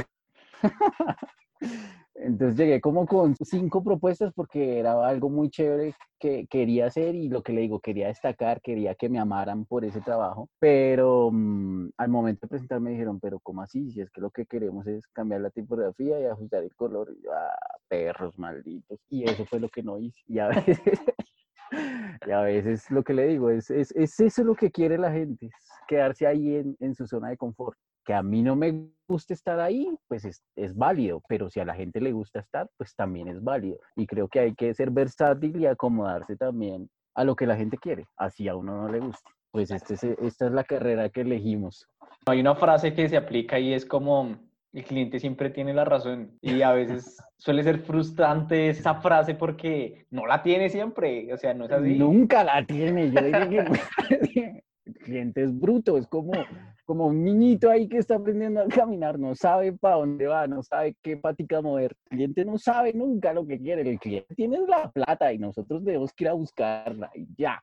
[2.15, 7.27] Entonces llegué como con cinco propuestas porque era algo muy chévere que quería hacer y
[7.27, 11.89] lo que le digo, quería destacar, quería que me amaran por ese trabajo, pero mm,
[11.97, 13.91] al momento de presentar me dijeron, pero ¿cómo así?
[13.91, 17.23] Si es que lo que queremos es cambiar la tipografía y ajustar el color, y
[17.23, 17.57] yo, ah,
[17.89, 20.79] perros malditos, y eso fue lo que no hice, y a veces...
[22.27, 25.11] y a veces lo que le digo es, es, es eso lo que quiere la
[25.11, 25.53] gente, es
[25.87, 29.59] quedarse ahí en, en su zona de confort que a mí no me guste estar
[29.59, 33.27] ahí, pues es, es, válido, pero si a la gente le gusta estar, pues también
[33.27, 33.77] es válido.
[33.95, 37.77] Y creo que hay que ser versátil y acomodarse también a lo que la gente
[37.77, 39.29] quiere, así a uno no le guste.
[39.51, 41.87] Pues este esta es la carrera que elegimos.
[42.25, 44.35] Hay una frase que se aplica y es como,
[44.73, 50.07] el cliente siempre tiene la razón y a veces suele ser frustrante esa frase porque
[50.09, 51.97] no la tiene siempre, o sea, no es así.
[51.97, 54.62] Nunca la tiene, yo diría que
[55.03, 56.31] cliente es bruto, es como,
[56.85, 60.63] como un niñito ahí que está aprendiendo a caminar, no sabe para dónde va, no
[60.63, 61.95] sabe qué patica mover.
[62.09, 65.83] El cliente no sabe nunca lo que quiere, el cliente tiene la plata y nosotros
[65.83, 67.61] debemos ir a buscarla y ya.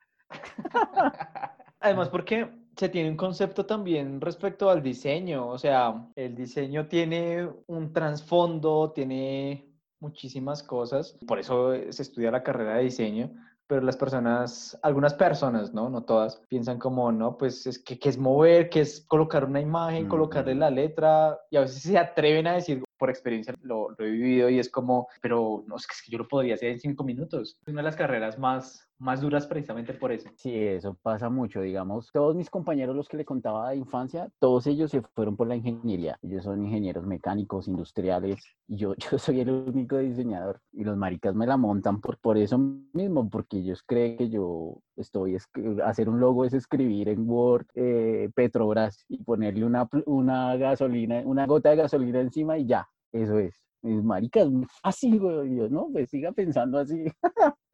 [1.81, 7.49] Además, porque se tiene un concepto también respecto al diseño, o sea, el diseño tiene
[7.67, 9.67] un trasfondo, tiene
[9.99, 13.31] muchísimas cosas, por eso se estudia la carrera de diseño,
[13.71, 15.89] pero las personas, algunas personas, ¿no?
[15.89, 20.09] No todas, piensan como, no, pues es que, es mover, que es colocar una imagen,
[20.09, 24.11] colocarle la letra, y a veces se atreven a decir, por experiencia lo, lo he
[24.11, 27.61] vivido y es como, pero no, es que yo lo podría hacer en cinco minutos.
[27.65, 30.29] Es una de las carreras más más duras precisamente por eso.
[30.37, 32.11] Sí, eso pasa mucho, digamos.
[32.13, 35.57] Todos mis compañeros, los que le contaba de infancia, todos ellos se fueron por la
[35.57, 36.19] ingeniería.
[36.23, 40.61] Ellos son ingenieros mecánicos, industriales, y yo, yo soy el único diseñador.
[40.73, 42.59] Y los maricas me la montan por, por eso
[42.93, 45.49] mismo, porque ellos creen que yo estoy, es,
[45.85, 51.47] hacer un logo es escribir en Word eh, Petrobras y ponerle una, una gasolina, una
[51.47, 53.59] gota de gasolina encima y ya, eso es.
[53.83, 54.47] Mis maricas,
[54.83, 57.07] así, güey, yo, no, pues siga pensando así.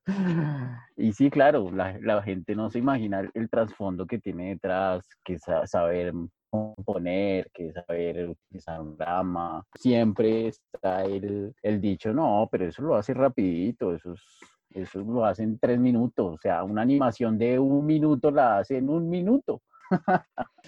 [0.96, 5.38] Y sí, claro, la, la, gente no se imagina el, trasfondo que tiene detrás, que
[5.38, 6.12] saber
[6.48, 9.64] componer, que saber utilizar un drama.
[9.74, 14.14] Siempre está el, el, dicho, no, pero eso lo hace rapidito, eso,
[14.70, 18.78] eso lo hace en tres minutos, o sea, una animación de un minuto la hace
[18.78, 19.62] en un minuto.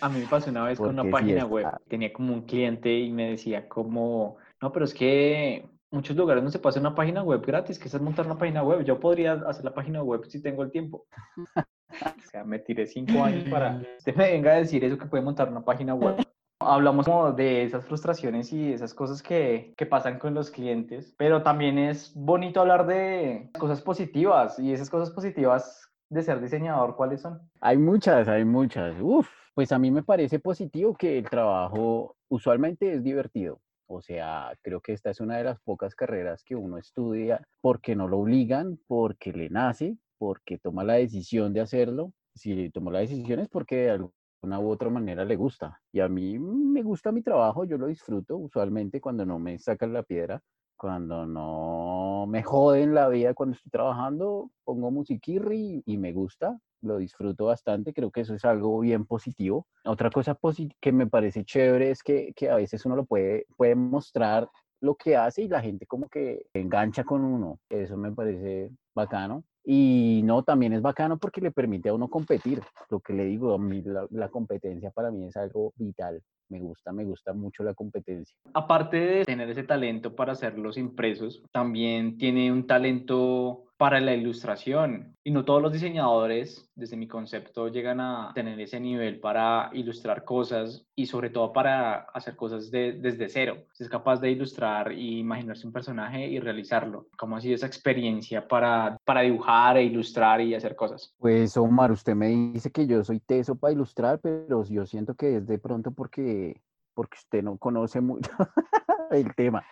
[0.00, 3.10] A mí me pasó una vez con una página web, tenía como un cliente y
[3.10, 7.22] me decía como, no, pero es que muchos lugares no se puede hacer una página
[7.22, 8.84] web gratis, que es montar una página web.
[8.84, 11.06] Yo podría hacer la página web si tengo el tiempo.
[11.90, 15.06] o sea, me tiré cinco años para que usted me venga a decir eso que
[15.06, 16.16] puede montar una página web.
[16.60, 21.42] Hablamos como de esas frustraciones y esas cosas que, que pasan con los clientes, pero
[21.42, 27.20] también es bonito hablar de cosas positivas y esas cosas positivas de ser diseñador, ¿cuáles
[27.20, 27.40] son?
[27.60, 28.96] Hay muchas, hay muchas.
[29.00, 33.60] Uf, pues a mí me parece positivo que el trabajo usualmente es divertido.
[33.90, 37.96] O sea, creo que esta es una de las pocas carreras que uno estudia porque
[37.96, 42.12] no lo obligan, porque le nace, porque toma la decisión de hacerlo.
[42.34, 45.80] Si tomó la decisión es porque de alguna u otra manera le gusta.
[45.90, 49.94] Y a mí me gusta mi trabajo, yo lo disfruto usualmente cuando no me sacan
[49.94, 50.42] la piedra.
[50.76, 56.98] Cuando no me joden la vida cuando estoy trabajando, pongo musiquirri y me gusta, lo
[56.98, 59.66] disfruto bastante, creo que eso es algo bien positivo.
[59.84, 60.38] Otra cosa
[60.80, 64.48] que me parece chévere es que, que, a veces uno lo puede, puede mostrar
[64.80, 67.58] lo que hace y la gente como que engancha con uno.
[67.68, 69.44] Eso me parece bacano.
[69.64, 72.62] Y no, también es bacano porque le permite a uno competir.
[72.88, 76.22] Lo que le digo, a mí la, competencia para mí es algo vital.
[76.48, 78.34] Me gusta, me gusta mucho la competencia.
[78.54, 84.12] Aparte de tener ese talento para hacer los impresos, también tiene un talento para la
[84.12, 85.14] ilustración.
[85.24, 90.24] Y no todos los diseñadores, desde mi concepto, llegan a tener ese nivel para ilustrar
[90.24, 93.64] cosas y sobre todo para hacer cosas desde cero.
[93.78, 97.06] Es capaz de ilustrar y imaginarse un personaje y realizarlo.
[97.16, 101.14] ¿Cómo ha sido esa experiencia para, para dibujar e ilustrar y hacer cosas?
[101.18, 105.36] Pues Omar, usted me dice que yo soy teso para ilustrar, pero yo siento que
[105.36, 106.60] es de pronto porque
[106.98, 108.28] porque usted no conoce mucho
[109.12, 109.64] el tema.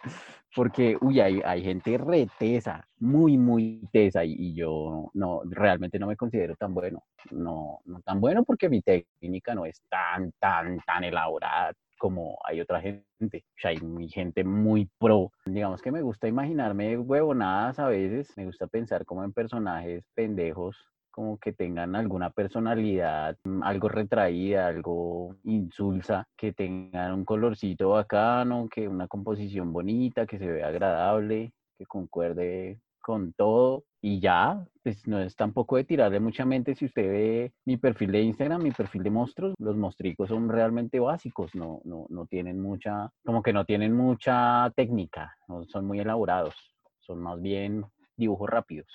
[0.54, 6.14] Porque, uy, hay, hay gente retesa, muy, muy tesa, y, yo no, realmente no me
[6.14, 7.02] considero tan bueno.
[7.32, 12.60] No, no tan bueno porque mi técnica no es tan, tan, tan elaborada como hay
[12.60, 13.44] otra gente.
[13.56, 15.32] O sea, hay gente muy pro.
[15.46, 20.76] Digamos que me gusta imaginarme huevonadas a veces, me gusta pensar como en personajes pendejos
[21.16, 28.68] como que tengan alguna personalidad, mm, algo retraída, algo insulsa, que tengan un colorcito bacano,
[28.68, 35.08] que una composición bonita, que se vea agradable, que concuerde con todo y ya, pues
[35.08, 38.72] no es tampoco de tirarle mucha mente si usted ve mi perfil de Instagram, mi
[38.72, 43.54] perfil de monstruos, los mostricos son realmente básicos, no, no, no tienen mucha, como que
[43.54, 46.54] no tienen mucha técnica, no son muy elaborados,
[47.00, 47.86] son más bien
[48.18, 48.86] dibujos rápidos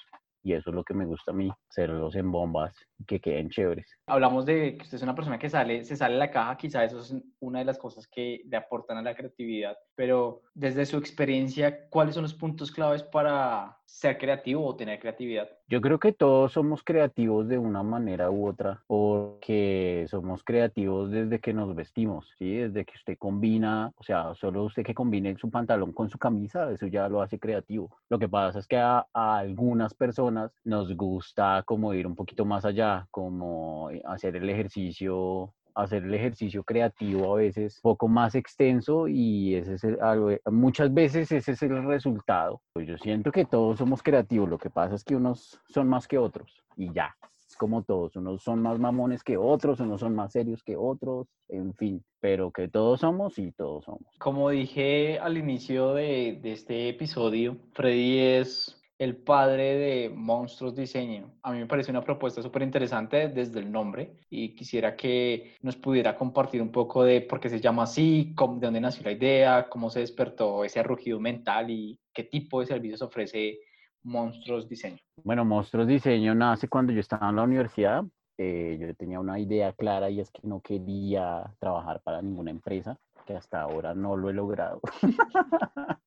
[0.43, 2.73] y eso es lo que me gusta a mí, hacerlos en bombas
[3.07, 3.87] que queden chéveres.
[4.07, 6.99] Hablamos de que usted es una persona que sale, se sale la caja, quizá eso
[6.99, 11.89] es una de las cosas que le aportan a la creatividad, pero desde su experiencia,
[11.89, 15.49] ¿cuáles son los puntos claves para ser creativo o tener creatividad?
[15.71, 21.39] Yo creo que todos somos creativos de una manera u otra, porque somos creativos desde
[21.39, 22.57] que nos vestimos, ¿sí?
[22.57, 26.69] Desde que usted combina, o sea, solo usted que combine su pantalón con su camisa,
[26.71, 27.89] eso ya lo hace creativo.
[28.09, 32.43] Lo que pasa es que a, a algunas personas nos gusta como ir un poquito
[32.43, 38.35] más allá, como hacer el ejercicio hacer el ejercicio creativo a veces un poco más
[38.35, 42.61] extenso y ese es algo, muchas veces ese es el resultado.
[42.73, 46.07] Pues yo siento que todos somos creativos, lo que pasa es que unos son más
[46.07, 47.15] que otros y ya,
[47.47, 51.27] es como todos, unos son más mamones que otros, unos son más serios que otros,
[51.49, 54.05] en fin, pero que todos somos y todos somos.
[54.19, 61.31] Como dije al inicio de, de este episodio, Freddy es el padre de Monstruos Diseño.
[61.41, 65.75] A mí me parece una propuesta súper interesante desde el nombre y quisiera que nos
[65.75, 69.67] pudiera compartir un poco de por qué se llama así, de dónde nació la idea,
[69.69, 73.57] cómo se despertó ese rugido mental y qué tipo de servicios ofrece
[74.03, 74.99] Monstruos Diseño.
[75.23, 78.03] Bueno, Monstruos Diseño nace cuando yo estaba en la universidad.
[78.37, 82.99] Eh, yo tenía una idea clara y es que no quería trabajar para ninguna empresa,
[83.25, 84.79] que hasta ahora no lo he logrado.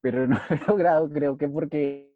[0.00, 2.09] Pero no lo he logrado, creo que porque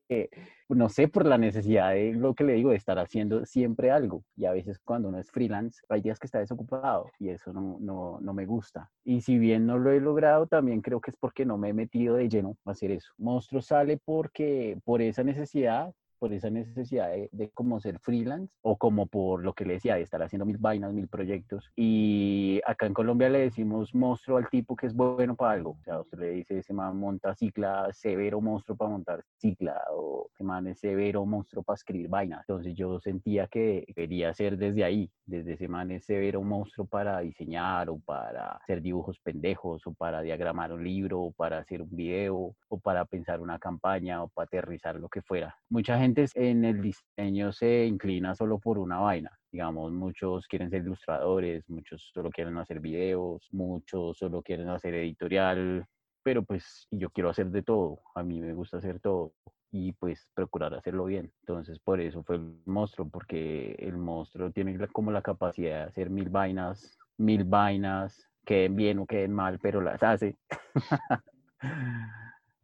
[0.68, 4.24] no sé, por la necesidad de lo que le digo, de estar haciendo siempre algo.
[4.36, 7.78] Y a veces cuando uno es freelance, hay días que está desocupado y eso no,
[7.80, 8.90] no, no me gusta.
[9.04, 11.74] Y si bien no lo he logrado, también creo que es porque no me he
[11.74, 13.12] metido de lleno a hacer eso.
[13.18, 18.76] Monstruo sale porque por esa necesidad por esa necesidad de, de, como ser freelance o
[18.76, 21.70] como por lo que le decía, de estar haciendo mil vainas, mil proyectos.
[21.76, 25.76] Y acá en Colombia le decimos monstruo al tipo que es bueno para algo.
[25.80, 30.28] O sea, usted le dice, ese man monta cicla, severo monstruo para montar cicla, o
[30.32, 32.40] ese man es severo monstruo para escribir vainas.
[32.48, 37.20] Entonces yo sentía que quería ser desde ahí, desde ese man es severo monstruo para
[37.20, 41.94] diseñar o para hacer dibujos pendejos o para diagramar un libro o para hacer un
[41.94, 45.56] video o para pensar una campaña o para aterrizar lo que fuera.
[45.68, 46.03] Mucha gente
[46.34, 49.30] en el diseño se inclina solo por una vaina.
[49.50, 55.86] Digamos, muchos quieren ser ilustradores, muchos solo quieren hacer videos, muchos solo quieren hacer editorial,
[56.22, 58.00] pero pues yo quiero hacer de todo.
[58.14, 59.32] A mí me gusta hacer todo
[59.70, 61.32] y pues procurar hacerlo bien.
[61.40, 66.10] Entonces por eso fue el monstruo, porque el monstruo tiene como la capacidad de hacer
[66.10, 70.36] mil vainas, mil vainas, queden bien o queden mal, pero las hace.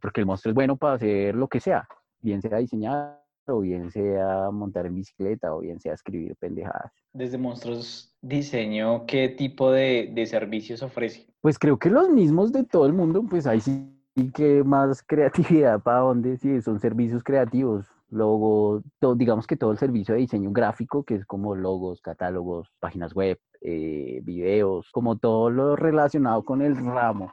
[0.01, 1.87] porque el monstruo es bueno para hacer lo que sea,
[2.21, 6.93] bien sea diseñar o bien sea montar en bicicleta, o bien sea escribir pendejadas.
[7.13, 11.27] Desde Monstruos Diseño, ¿qué tipo de, de servicios ofrece?
[11.41, 13.97] Pues creo que los mismos de todo el mundo, pues ahí sí
[14.35, 18.83] que más creatividad para dónde, sí, son servicios creativos, logos,
[19.17, 23.39] digamos que todo el servicio de diseño gráfico, que es como logos, catálogos, páginas web,
[23.61, 27.33] eh, videos, como todo lo relacionado con el ramo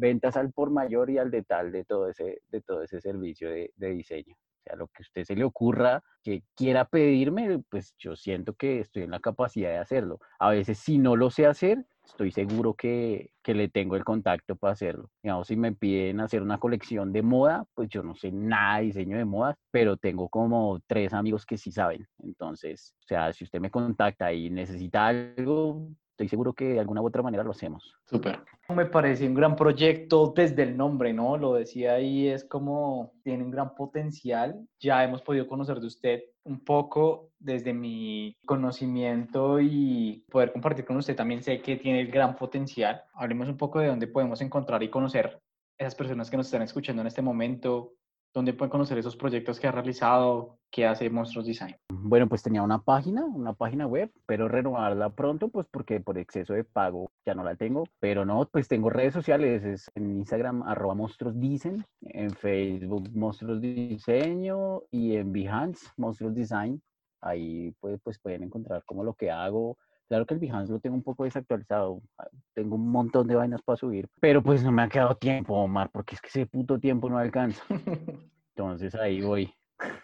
[0.00, 3.72] ventas al por mayor y al detal de todo ese, de todo ese servicio de,
[3.76, 4.34] de diseño.
[4.60, 8.54] O sea, lo que a usted se le ocurra que quiera pedirme, pues yo siento
[8.54, 10.20] que estoy en la capacidad de hacerlo.
[10.38, 14.56] A veces si no lo sé hacer, estoy seguro que, que, le tengo el contacto
[14.56, 15.10] para hacerlo.
[15.22, 18.86] Digamos, si me piden hacer una colección de moda, pues yo no sé nada de
[18.86, 22.06] diseño de moda, pero tengo como tres amigos que sí saben.
[22.18, 25.88] Entonces, o sea, si usted me contacta y necesita algo,
[26.20, 27.96] estoy seguro que de alguna u otra manera lo hacemos.
[28.04, 28.40] Súper.
[28.68, 31.38] Me parece un gran proyecto desde el nombre, ¿no?
[31.38, 34.54] Lo decía ahí, es como tiene un gran potencial.
[34.78, 40.98] Ya hemos podido conocer de usted un poco desde mi conocimiento y poder compartir con
[40.98, 43.02] usted también sé que tiene el gran potencial.
[43.14, 45.40] Hablemos un poco de dónde podemos encontrar y conocer
[45.78, 47.94] esas personas que nos están escuchando en este momento,
[48.32, 50.58] ¿Dónde pueden conocer esos proyectos que ha realizado?
[50.70, 51.74] ¿Qué hace Monstruos Design?
[51.88, 56.54] Bueno, pues tenía una página, una página web, pero renovarla pronto, pues porque por exceso
[56.54, 57.88] de pago ya no la tengo.
[57.98, 63.60] Pero no, pues tengo redes sociales, es en Instagram arroba monstruos dicen, en Facebook monstruos
[63.60, 66.80] diseño y en Behance monstruos design.
[67.20, 69.76] Ahí pues, pues pueden encontrar como lo que hago,
[70.10, 72.02] Claro que el Behance lo tengo un poco desactualizado.
[72.18, 74.08] Ah, tengo un montón de vainas para subir.
[74.18, 77.16] Pero pues no me ha quedado tiempo, Omar, porque es que ese puto tiempo no
[77.16, 77.62] alcanza.
[78.56, 79.54] Entonces ahí voy.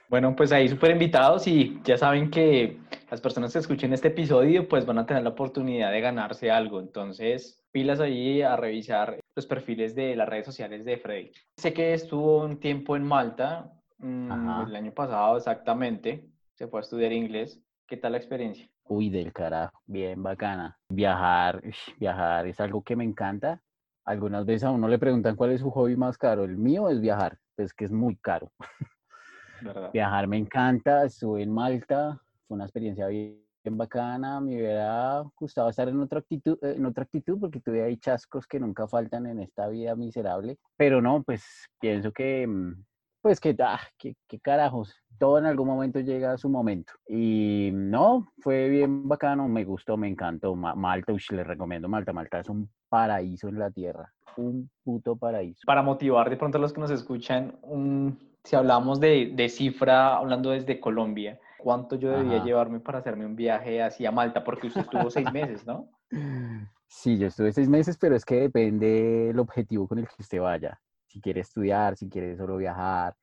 [0.08, 2.78] Bueno, pues ahí súper invitados y ya saben que
[3.10, 6.78] las personas que escuchen este episodio pues van a tener la oportunidad de ganarse algo.
[6.78, 11.32] Entonces, pilas ahí a revisar los perfiles de las redes sociales de Freddy.
[11.56, 16.82] Sé que estuvo un tiempo en Malta, mm, el año pasado exactamente, se fue a
[16.82, 17.60] estudiar inglés.
[17.88, 18.70] ¿Qué tal la experiencia?
[18.88, 20.78] Uy, del carajo, bien bacana.
[20.88, 21.62] Viajar,
[21.98, 23.60] viajar es algo que me encanta.
[24.04, 26.44] Algunas veces a uno le preguntan cuál es su hobby más caro.
[26.44, 28.52] El mío es viajar, pues que es muy caro.
[29.92, 34.40] Viajar me encanta, estuve en Malta, fue una experiencia bien, bacana.
[34.40, 38.60] Me hubiera gustado estar en otra actitud, en otra actitud porque tuve ahí chascos que
[38.60, 40.58] nunca faltan en esta vida miserable.
[40.76, 41.42] Pero no, pues
[41.80, 42.84] pienso que mm,
[43.26, 46.92] pues que, ah, qué, carajos, todo en algún momento llega a su momento.
[47.08, 50.54] Y no, fue bien bacano, me gustó, me encantó.
[50.54, 52.12] Malta, uy, les recomiendo Malta.
[52.12, 55.62] Malta es un paraíso en la tierra, un puto paraíso.
[55.66, 60.18] Para motivar de pronto a los que nos escuchan, un, si hablamos de, de cifra,
[60.18, 64.44] hablando desde Colombia, ¿cuánto yo debía llevarme para hacerme un viaje hacia Malta?
[64.44, 65.88] Porque usted estuvo seis meses, ¿no?
[66.88, 70.40] Sí, yo estuve seis meses, pero es que depende el objetivo con el que usted
[70.40, 70.80] vaya
[71.16, 73.16] si quiere estudiar, si quiere solo viajar,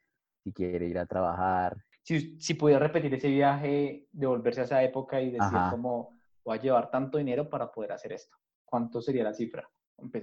[0.43, 1.77] si quiere ir a trabajar.
[2.01, 6.61] Si, si pudiera repetir ese viaje, devolverse a esa época y decir como, voy a
[6.61, 8.35] llevar tanto dinero para poder hacer esto.
[8.65, 9.69] ¿Cuánto sería la cifra?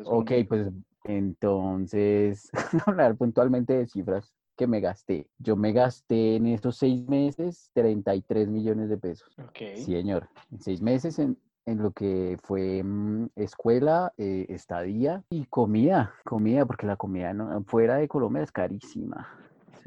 [0.04, 0.68] ok, pues
[1.04, 2.50] entonces,
[2.86, 5.28] hablar puntualmente de cifras que me gasté.
[5.38, 9.32] Yo me gasté en estos seis meses 33 millones de pesos.
[9.38, 9.58] Ok.
[9.76, 10.28] Sí, señor.
[10.50, 16.66] En seis meses en, en lo que fue mm, escuela, eh, estadía y comida, comida,
[16.66, 17.34] porque la comida
[17.66, 19.28] fuera de Colombia es carísima,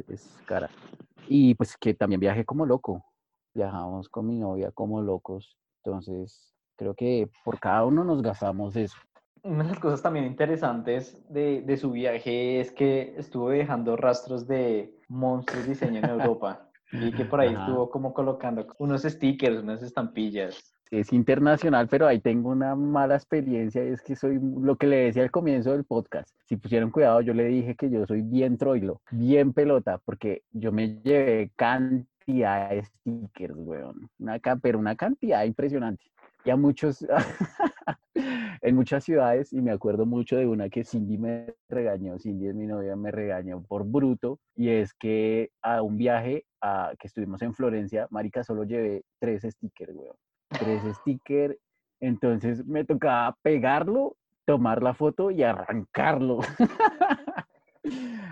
[0.08, 0.70] es, cara.
[1.28, 3.04] Y pues que también viajé como loco,
[3.54, 8.98] viajamos con mi novia como locos, entonces creo que por cada uno nos gastamos eso.
[9.44, 14.48] Una de las cosas también interesantes de, de su viaje es que estuvo dejando rastros
[14.48, 16.70] de monstruos diseño en Europa.
[16.94, 22.20] Y que por ahí estuvo como colocando unos stickers, unas estampillas es internacional, pero ahí
[22.20, 25.86] tengo una mala experiencia, y es que soy lo que le decía al comienzo del
[25.86, 26.30] podcast.
[26.46, 30.72] Si pusieron cuidado, yo le dije que yo soy bien troilo, bien pelota, porque yo
[30.72, 34.10] me llevé cantidad de stickers, weón.
[34.20, 36.06] Una, pero una cantidad impresionante.
[36.46, 37.06] Y a muchos,
[38.62, 42.56] en muchas ciudades, y me acuerdo mucho de una que Cindy me regañó, Cindy es
[42.56, 47.42] mi novia, me regañó por bruto, y es que a un viaje a, que estuvimos
[47.42, 50.16] en Florencia, Marica, solo llevé tres stickers, weón
[50.54, 51.56] tres stickers.
[52.00, 56.40] Entonces me tocaba pegarlo, tomar la foto y arrancarlo.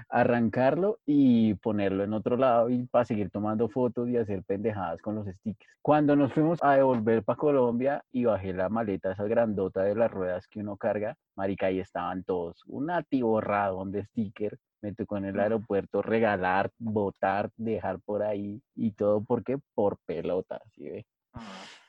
[0.10, 5.16] arrancarlo y ponerlo en otro lado y para seguir tomando fotos y hacer pendejadas con
[5.16, 5.74] los stickers.
[5.82, 10.12] Cuando nos fuimos a devolver para Colombia y bajé la maleta, esa grandota de las
[10.12, 14.60] ruedas que uno carga, marica, ahí estaban todos, un atiborradón de stickers.
[14.82, 20.60] Me tocó en el aeropuerto regalar, botar, dejar por ahí y todo porque por pelota,
[20.74, 21.06] ¿sí ve?
[21.34, 21.81] Ah.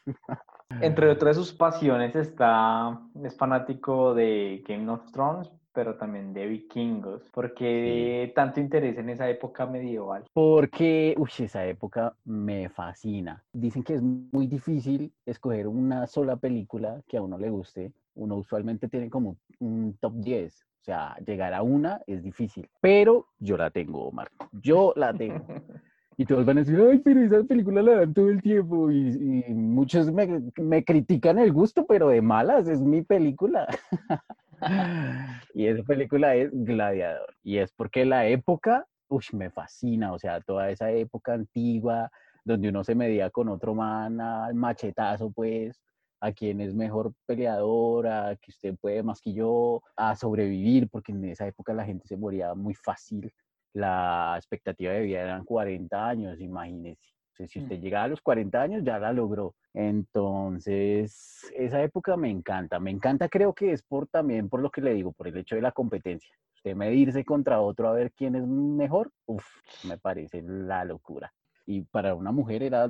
[0.81, 7.31] Entre otras sus pasiones está, es fanático de Game of Thrones, pero también de vikingos.
[7.31, 10.25] ¿Por qué tanto interés en esa época medieval?
[10.33, 13.43] Porque, uy, esa época me fascina.
[13.53, 17.93] Dicen que es muy difícil escoger una sola película que a uno le guste.
[18.15, 20.63] Uno usualmente tiene como un top 10.
[20.63, 22.69] O sea, llegar a una es difícil.
[22.81, 24.31] Pero yo la tengo, Omar.
[24.53, 25.47] Yo la tengo.
[26.23, 28.93] Y todos van a decir, ay, pero esa película la dan todo el tiempo.
[28.93, 33.67] Y, muchos me, critican el gusto, pero de malas, es mi película.
[35.53, 37.35] y esa película es Gladiador.
[37.43, 42.09] Y es porque la época, uy, me fascina, o sea, toda esa época antigua,
[42.45, 45.83] donde uno se medía con otro man al machetazo, pues,
[46.21, 51.11] a quien es mejor peleador, a que usted puede más que yo, a sobrevivir, porque
[51.11, 53.35] en esa época la gente se moría muy fácil.
[53.75, 57.01] La expectativa de vida eran 40 años, imagínese.
[57.35, 57.63] si Mm.
[57.63, 59.55] usted llega a los 40 años, ya la logró.
[59.75, 62.79] Entonces, esa época me encanta.
[62.79, 65.57] Me encanta, creo que es por también por lo que le digo, por el hecho
[65.57, 66.37] de la competencia.
[66.55, 69.45] Usted medirse contra otro a ver quién es mejor, uff,
[69.85, 71.33] me parece la locura.
[71.67, 72.89] Y para una mujer era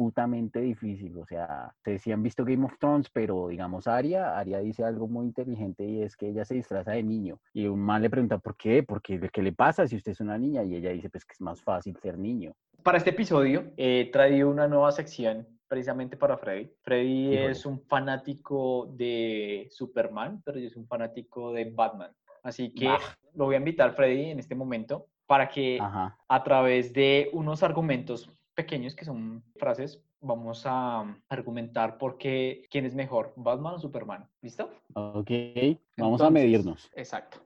[0.00, 1.18] putamente difícil.
[1.18, 5.26] O sea, si han visto Game of Thrones, pero digamos, Aria, Aria dice algo muy
[5.26, 7.38] inteligente y es que ella se disfraza de niño.
[7.52, 8.82] Y un man le pregunta, ¿por qué?
[8.82, 10.64] Porque ¿qué le pasa si usted es una niña?
[10.64, 12.54] Y ella dice, pues que es más fácil ser niño.
[12.82, 16.72] Para este episodio he traído una nueva sección precisamente para Freddy.
[16.80, 17.50] Freddy Híjole.
[17.50, 22.10] es un fanático de Superman, pero yo soy un fanático de Batman.
[22.42, 22.98] Así que Bah.
[23.34, 26.16] lo voy a invitar, Freddy, en este momento para que Ajá.
[26.26, 28.30] a través de unos argumentos
[28.60, 34.28] pequeños que son frases, vamos a argumentar por qué quién es mejor, Batman o Superman.
[34.42, 34.70] ¿Listo?
[34.94, 35.30] Ok,
[35.96, 36.90] vamos a Entonces, medirnos.
[36.94, 37.38] Exacto.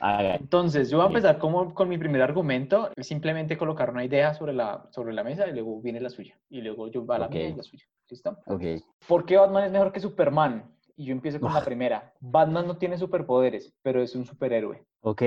[0.00, 4.52] Entonces, yo voy a empezar como, con mi primer argumento, simplemente colocar una idea sobre
[4.52, 6.36] la, sobre la mesa y luego viene la suya.
[6.48, 7.84] Y luego yo va la mía y la suya.
[8.08, 8.36] ¿Listo?
[8.46, 8.62] Ok.
[9.06, 10.74] ¿Por qué Batman es mejor que Superman?
[10.96, 12.12] Y yo empiezo con la primera.
[12.20, 14.84] Batman no tiene superpoderes, pero es un superhéroe.
[15.02, 15.22] Ok,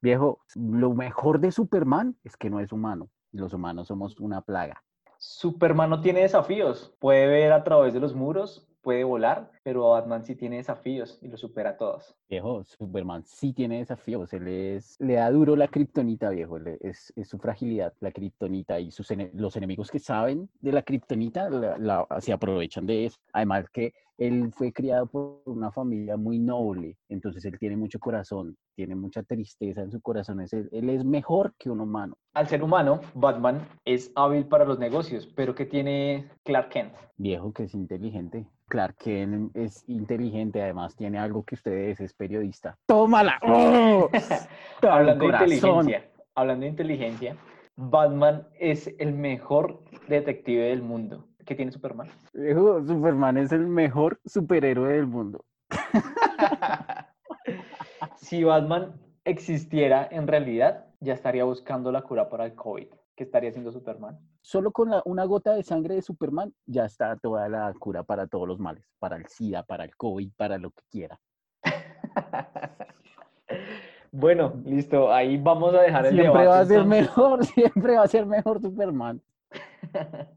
[0.00, 3.08] viejo, lo mejor de Superman es que no es humano.
[3.32, 4.84] Los humanos somos una plaga.
[5.20, 6.94] Superman no tiene desafíos.
[6.98, 11.28] Puede ver a través de los muros, puede volar, pero Batman sí tiene desafíos y
[11.28, 12.16] los supera a todos.
[12.28, 14.32] Viejo, Superman sí tiene desafíos.
[14.32, 16.56] Él es, le da duro la kriptonita, viejo.
[16.80, 18.80] Es, es su fragilidad, la kriptonita.
[18.80, 23.18] Y sus los enemigos que saben de la kriptonita la- la- se aprovechan de eso.
[23.32, 26.96] Además que él fue criado por una familia muy noble.
[27.08, 30.40] Entonces él tiene mucho corazón, tiene mucha tristeza en su corazón.
[30.40, 32.16] Es, él, él es mejor que un humano.
[32.34, 36.92] Al ser humano, Batman es hábil para los negocios, pero ¿qué tiene Clark Kent?
[37.16, 38.46] Viejo que es inteligente.
[38.68, 42.76] Clark Kent es inteligente, además tiene algo que usted es, periodista.
[42.86, 43.38] ¡Tómala!
[43.42, 44.08] ¡Oh!
[44.82, 47.36] Hablando de inteligencia, hablando de inteligencia,
[47.76, 51.26] Batman es el mejor detective del mundo.
[51.46, 52.08] ¿Qué tiene Superman?
[52.32, 55.44] Superman es el mejor superhéroe del mundo.
[58.16, 58.94] si Batman
[59.24, 62.88] existiera en realidad, ya estaría buscando la cura para el COVID.
[63.20, 64.18] ¿Qué estaría haciendo Superman?
[64.40, 68.26] Solo con la- una gota de sangre de Superman ya está toda la cura para
[68.26, 71.20] todos los males, para el SIDA, para el COVID, para lo que quiera.
[74.10, 75.12] bueno, listo.
[75.12, 76.46] Ahí vamos a dejar el Siempre debate.
[76.48, 77.00] va a ser entonces.
[77.02, 79.20] mejor, siempre va a ser mejor Superman.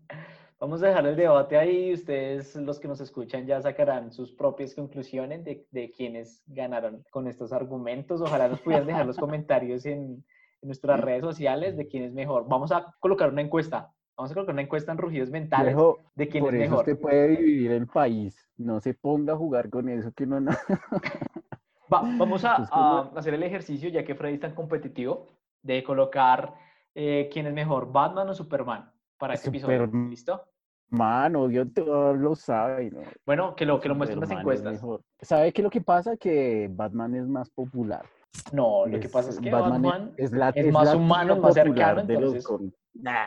[0.59, 1.93] Vamos a dejar el debate ahí.
[1.93, 7.27] Ustedes, los que nos escuchan, ya sacarán sus propias conclusiones de, de quiénes ganaron con
[7.29, 8.19] estos argumentos.
[8.21, 10.23] Ojalá nos pudieran dejar los comentarios en,
[10.63, 12.47] en nuestras redes sociales de quién es mejor.
[12.47, 13.93] Vamos a colocar una encuesta.
[14.15, 15.75] Vamos a colocar una encuesta en rugidos mentales
[16.15, 16.79] de quién por es eso mejor.
[16.79, 18.49] usted puede dividir el país.
[18.57, 20.51] No se ponga a jugar con eso que no, no.
[21.93, 22.55] Va- vamos a,
[23.15, 25.27] hacer el ejercicio, ya que Freddy es tan competitivo,
[25.61, 26.53] de colocar
[26.95, 29.79] eh, quién es mejor, Batman o Superman, para este episodio.
[29.79, 30.09] Superman.
[30.09, 30.41] ¿Listo?
[30.89, 32.91] Mano, Dios todos lo sabe.
[32.91, 33.01] ¿no?
[33.25, 34.81] Bueno, que lo, que lo muestren las encuestas.
[35.21, 36.15] ¿Sabe qué es lo que pasa?
[36.17, 38.05] Que Batman es más popular.
[38.51, 41.37] No, lo que pasa es que Batman Batman, es, la- es es más la humano,
[41.37, 42.77] más cercano, de los entonces- cómics.
[42.93, 43.25] Nah,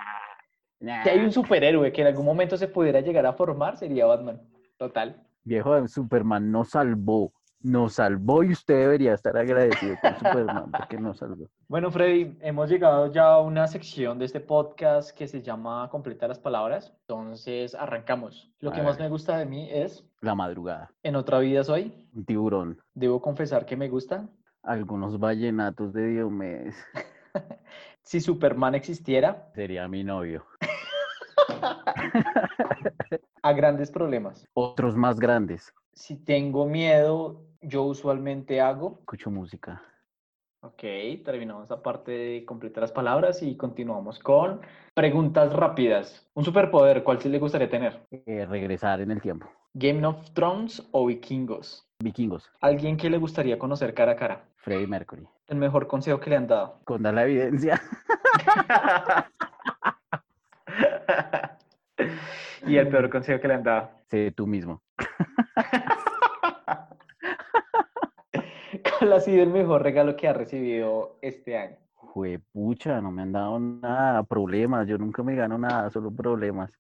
[0.81, 1.03] nah.
[1.03, 4.41] si hay un superhéroe que en algún momento se pudiera llegar a formar, sería Batman.
[4.79, 5.23] Total.
[5.45, 7.33] Viejo, Superman nos salvó.
[7.63, 11.49] Nos salvó y usted debería estar agradecido con Superman porque nos salvó.
[11.67, 16.29] Bueno, Freddy, hemos llegado ya a una sección de este podcast que se llama Completa
[16.29, 16.93] las Palabras.
[17.09, 18.53] Entonces, arrancamos.
[18.61, 20.91] Lo que más me gusta de mí es, La madrugada.
[21.03, 22.79] en otra vida soy, Un tiburón.
[22.95, 24.29] debo confesar que me gusta.
[24.67, 26.77] Algunos vallenatos de Diomedes.
[28.03, 30.47] Si Superman existiera, Sería mi novio.
[33.43, 34.47] a grandes problemas.
[34.55, 35.75] Otros más grandes.
[35.93, 38.99] Si tengo miedo, yo usualmente hago.
[39.01, 39.83] Escucho música.
[40.61, 40.85] Ok,
[41.25, 44.61] terminamos esta parte de completar las palabras y continuamos con
[44.95, 46.31] preguntas rápidas.
[46.35, 48.07] Un superpoder, ¿cuál sí le gustaría tener?
[48.13, 49.51] Eh, regresar en el tiempo.
[49.75, 51.86] ¿Game of Thrones o Vikingos?
[51.99, 52.51] Vikingos.
[52.61, 54.45] ¿Alguien que le gustaría conocer cara a cara?
[54.57, 55.27] Freddie Mercury.
[55.49, 56.81] El mejor consejo que le han dado.
[56.85, 57.81] Con la evidencia.
[62.67, 63.91] y el peor consejo que le han dado.
[64.11, 64.83] Sé tú mismo.
[68.99, 71.77] ¿Cuál ha sido el mejor regalo que ha recibido este año?
[71.95, 74.87] Juepucha, no me han dado nada, problemas.
[74.87, 76.71] Yo nunca me gano nada, solo problemas.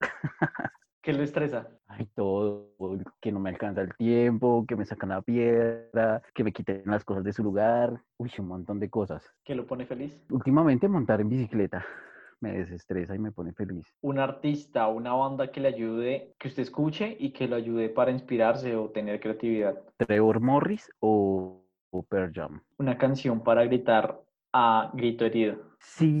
[1.02, 1.68] ¿Qué lo estresa?
[1.88, 2.76] Ay, todo,
[3.20, 7.04] que no me alcanza el tiempo, que me sacan la piedra, que me quiten las
[7.04, 8.00] cosas de su lugar.
[8.18, 9.28] Uy, un montón de cosas.
[9.44, 10.16] ¿Qué lo pone feliz?
[10.30, 11.84] Últimamente montar en bicicleta
[12.40, 13.84] me desestresa y me pone feliz.
[14.00, 18.12] Un artista, una banda que le ayude, que usted escuche y que lo ayude para
[18.12, 19.82] inspirarse o tener creatividad.
[19.96, 22.62] Trevor Morris o, o Pearl Jam.
[22.78, 24.20] Una canción para gritar
[24.52, 25.56] a grito herido.
[25.80, 26.14] Sí,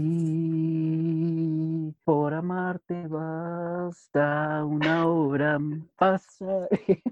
[2.04, 5.58] por amarte basta una hora
[5.96, 6.68] pasa.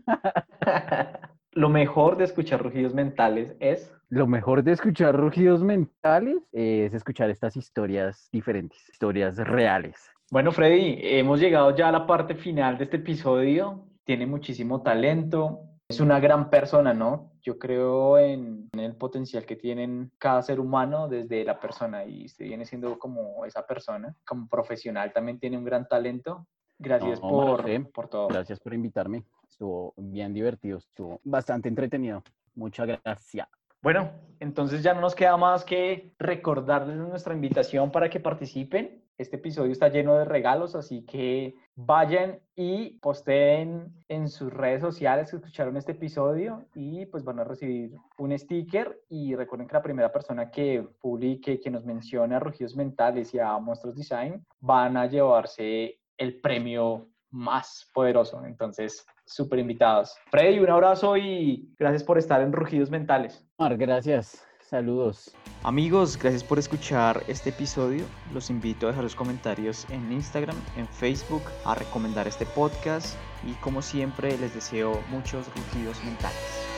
[1.52, 7.28] Lo mejor de escuchar rugidos mentales es Lo mejor de escuchar rugidos mentales es escuchar
[7.30, 10.10] estas historias diferentes, historias reales.
[10.30, 13.84] Bueno, Freddy, hemos llegado ya a la parte final de este episodio.
[14.04, 15.69] Tiene muchísimo talento.
[15.90, 17.32] Es una gran persona, ¿no?
[17.42, 22.26] Yo creo en, en el potencial que tienen cada ser humano desde la persona y
[22.26, 24.14] usted viene siendo como esa persona.
[24.24, 26.46] Como profesional también tiene un gran talento.
[26.78, 28.28] Gracias No, por, Marce, por todo.
[28.28, 29.24] Gracias por invitarme.
[29.48, 32.22] Estuvo bien divertido, estuvo bastante entretenido.
[32.54, 33.48] Muchas gracias.
[33.82, 39.02] Bueno, entonces ya no nos queda más que recordarles nuestra invitación para que participen.
[39.16, 45.30] Este episodio está lleno de regalos, así que vayan y posteen en sus redes sociales
[45.30, 49.82] que escucharon este episodio y pues van a recibir un sticker y recuerden que la
[49.82, 54.96] primera persona que publique, que nos mencione a Rugidos Mentales y a Monstruos Design van
[54.96, 58.44] a llevarse el premio más poderoso.
[58.44, 60.16] Entonces, súper invitados.
[60.30, 63.46] Freddy, un abrazo y gracias por estar en Rugidos Mentales.
[63.58, 64.46] Mar, gracias.
[64.70, 65.34] Saludos.
[65.64, 68.04] Amigos, gracias por escuchar este episodio.
[68.32, 73.54] Los invito a dejar los comentarios en Instagram, en Facebook, a recomendar este podcast y
[73.54, 76.69] como siempre les deseo muchos rugidos mentales.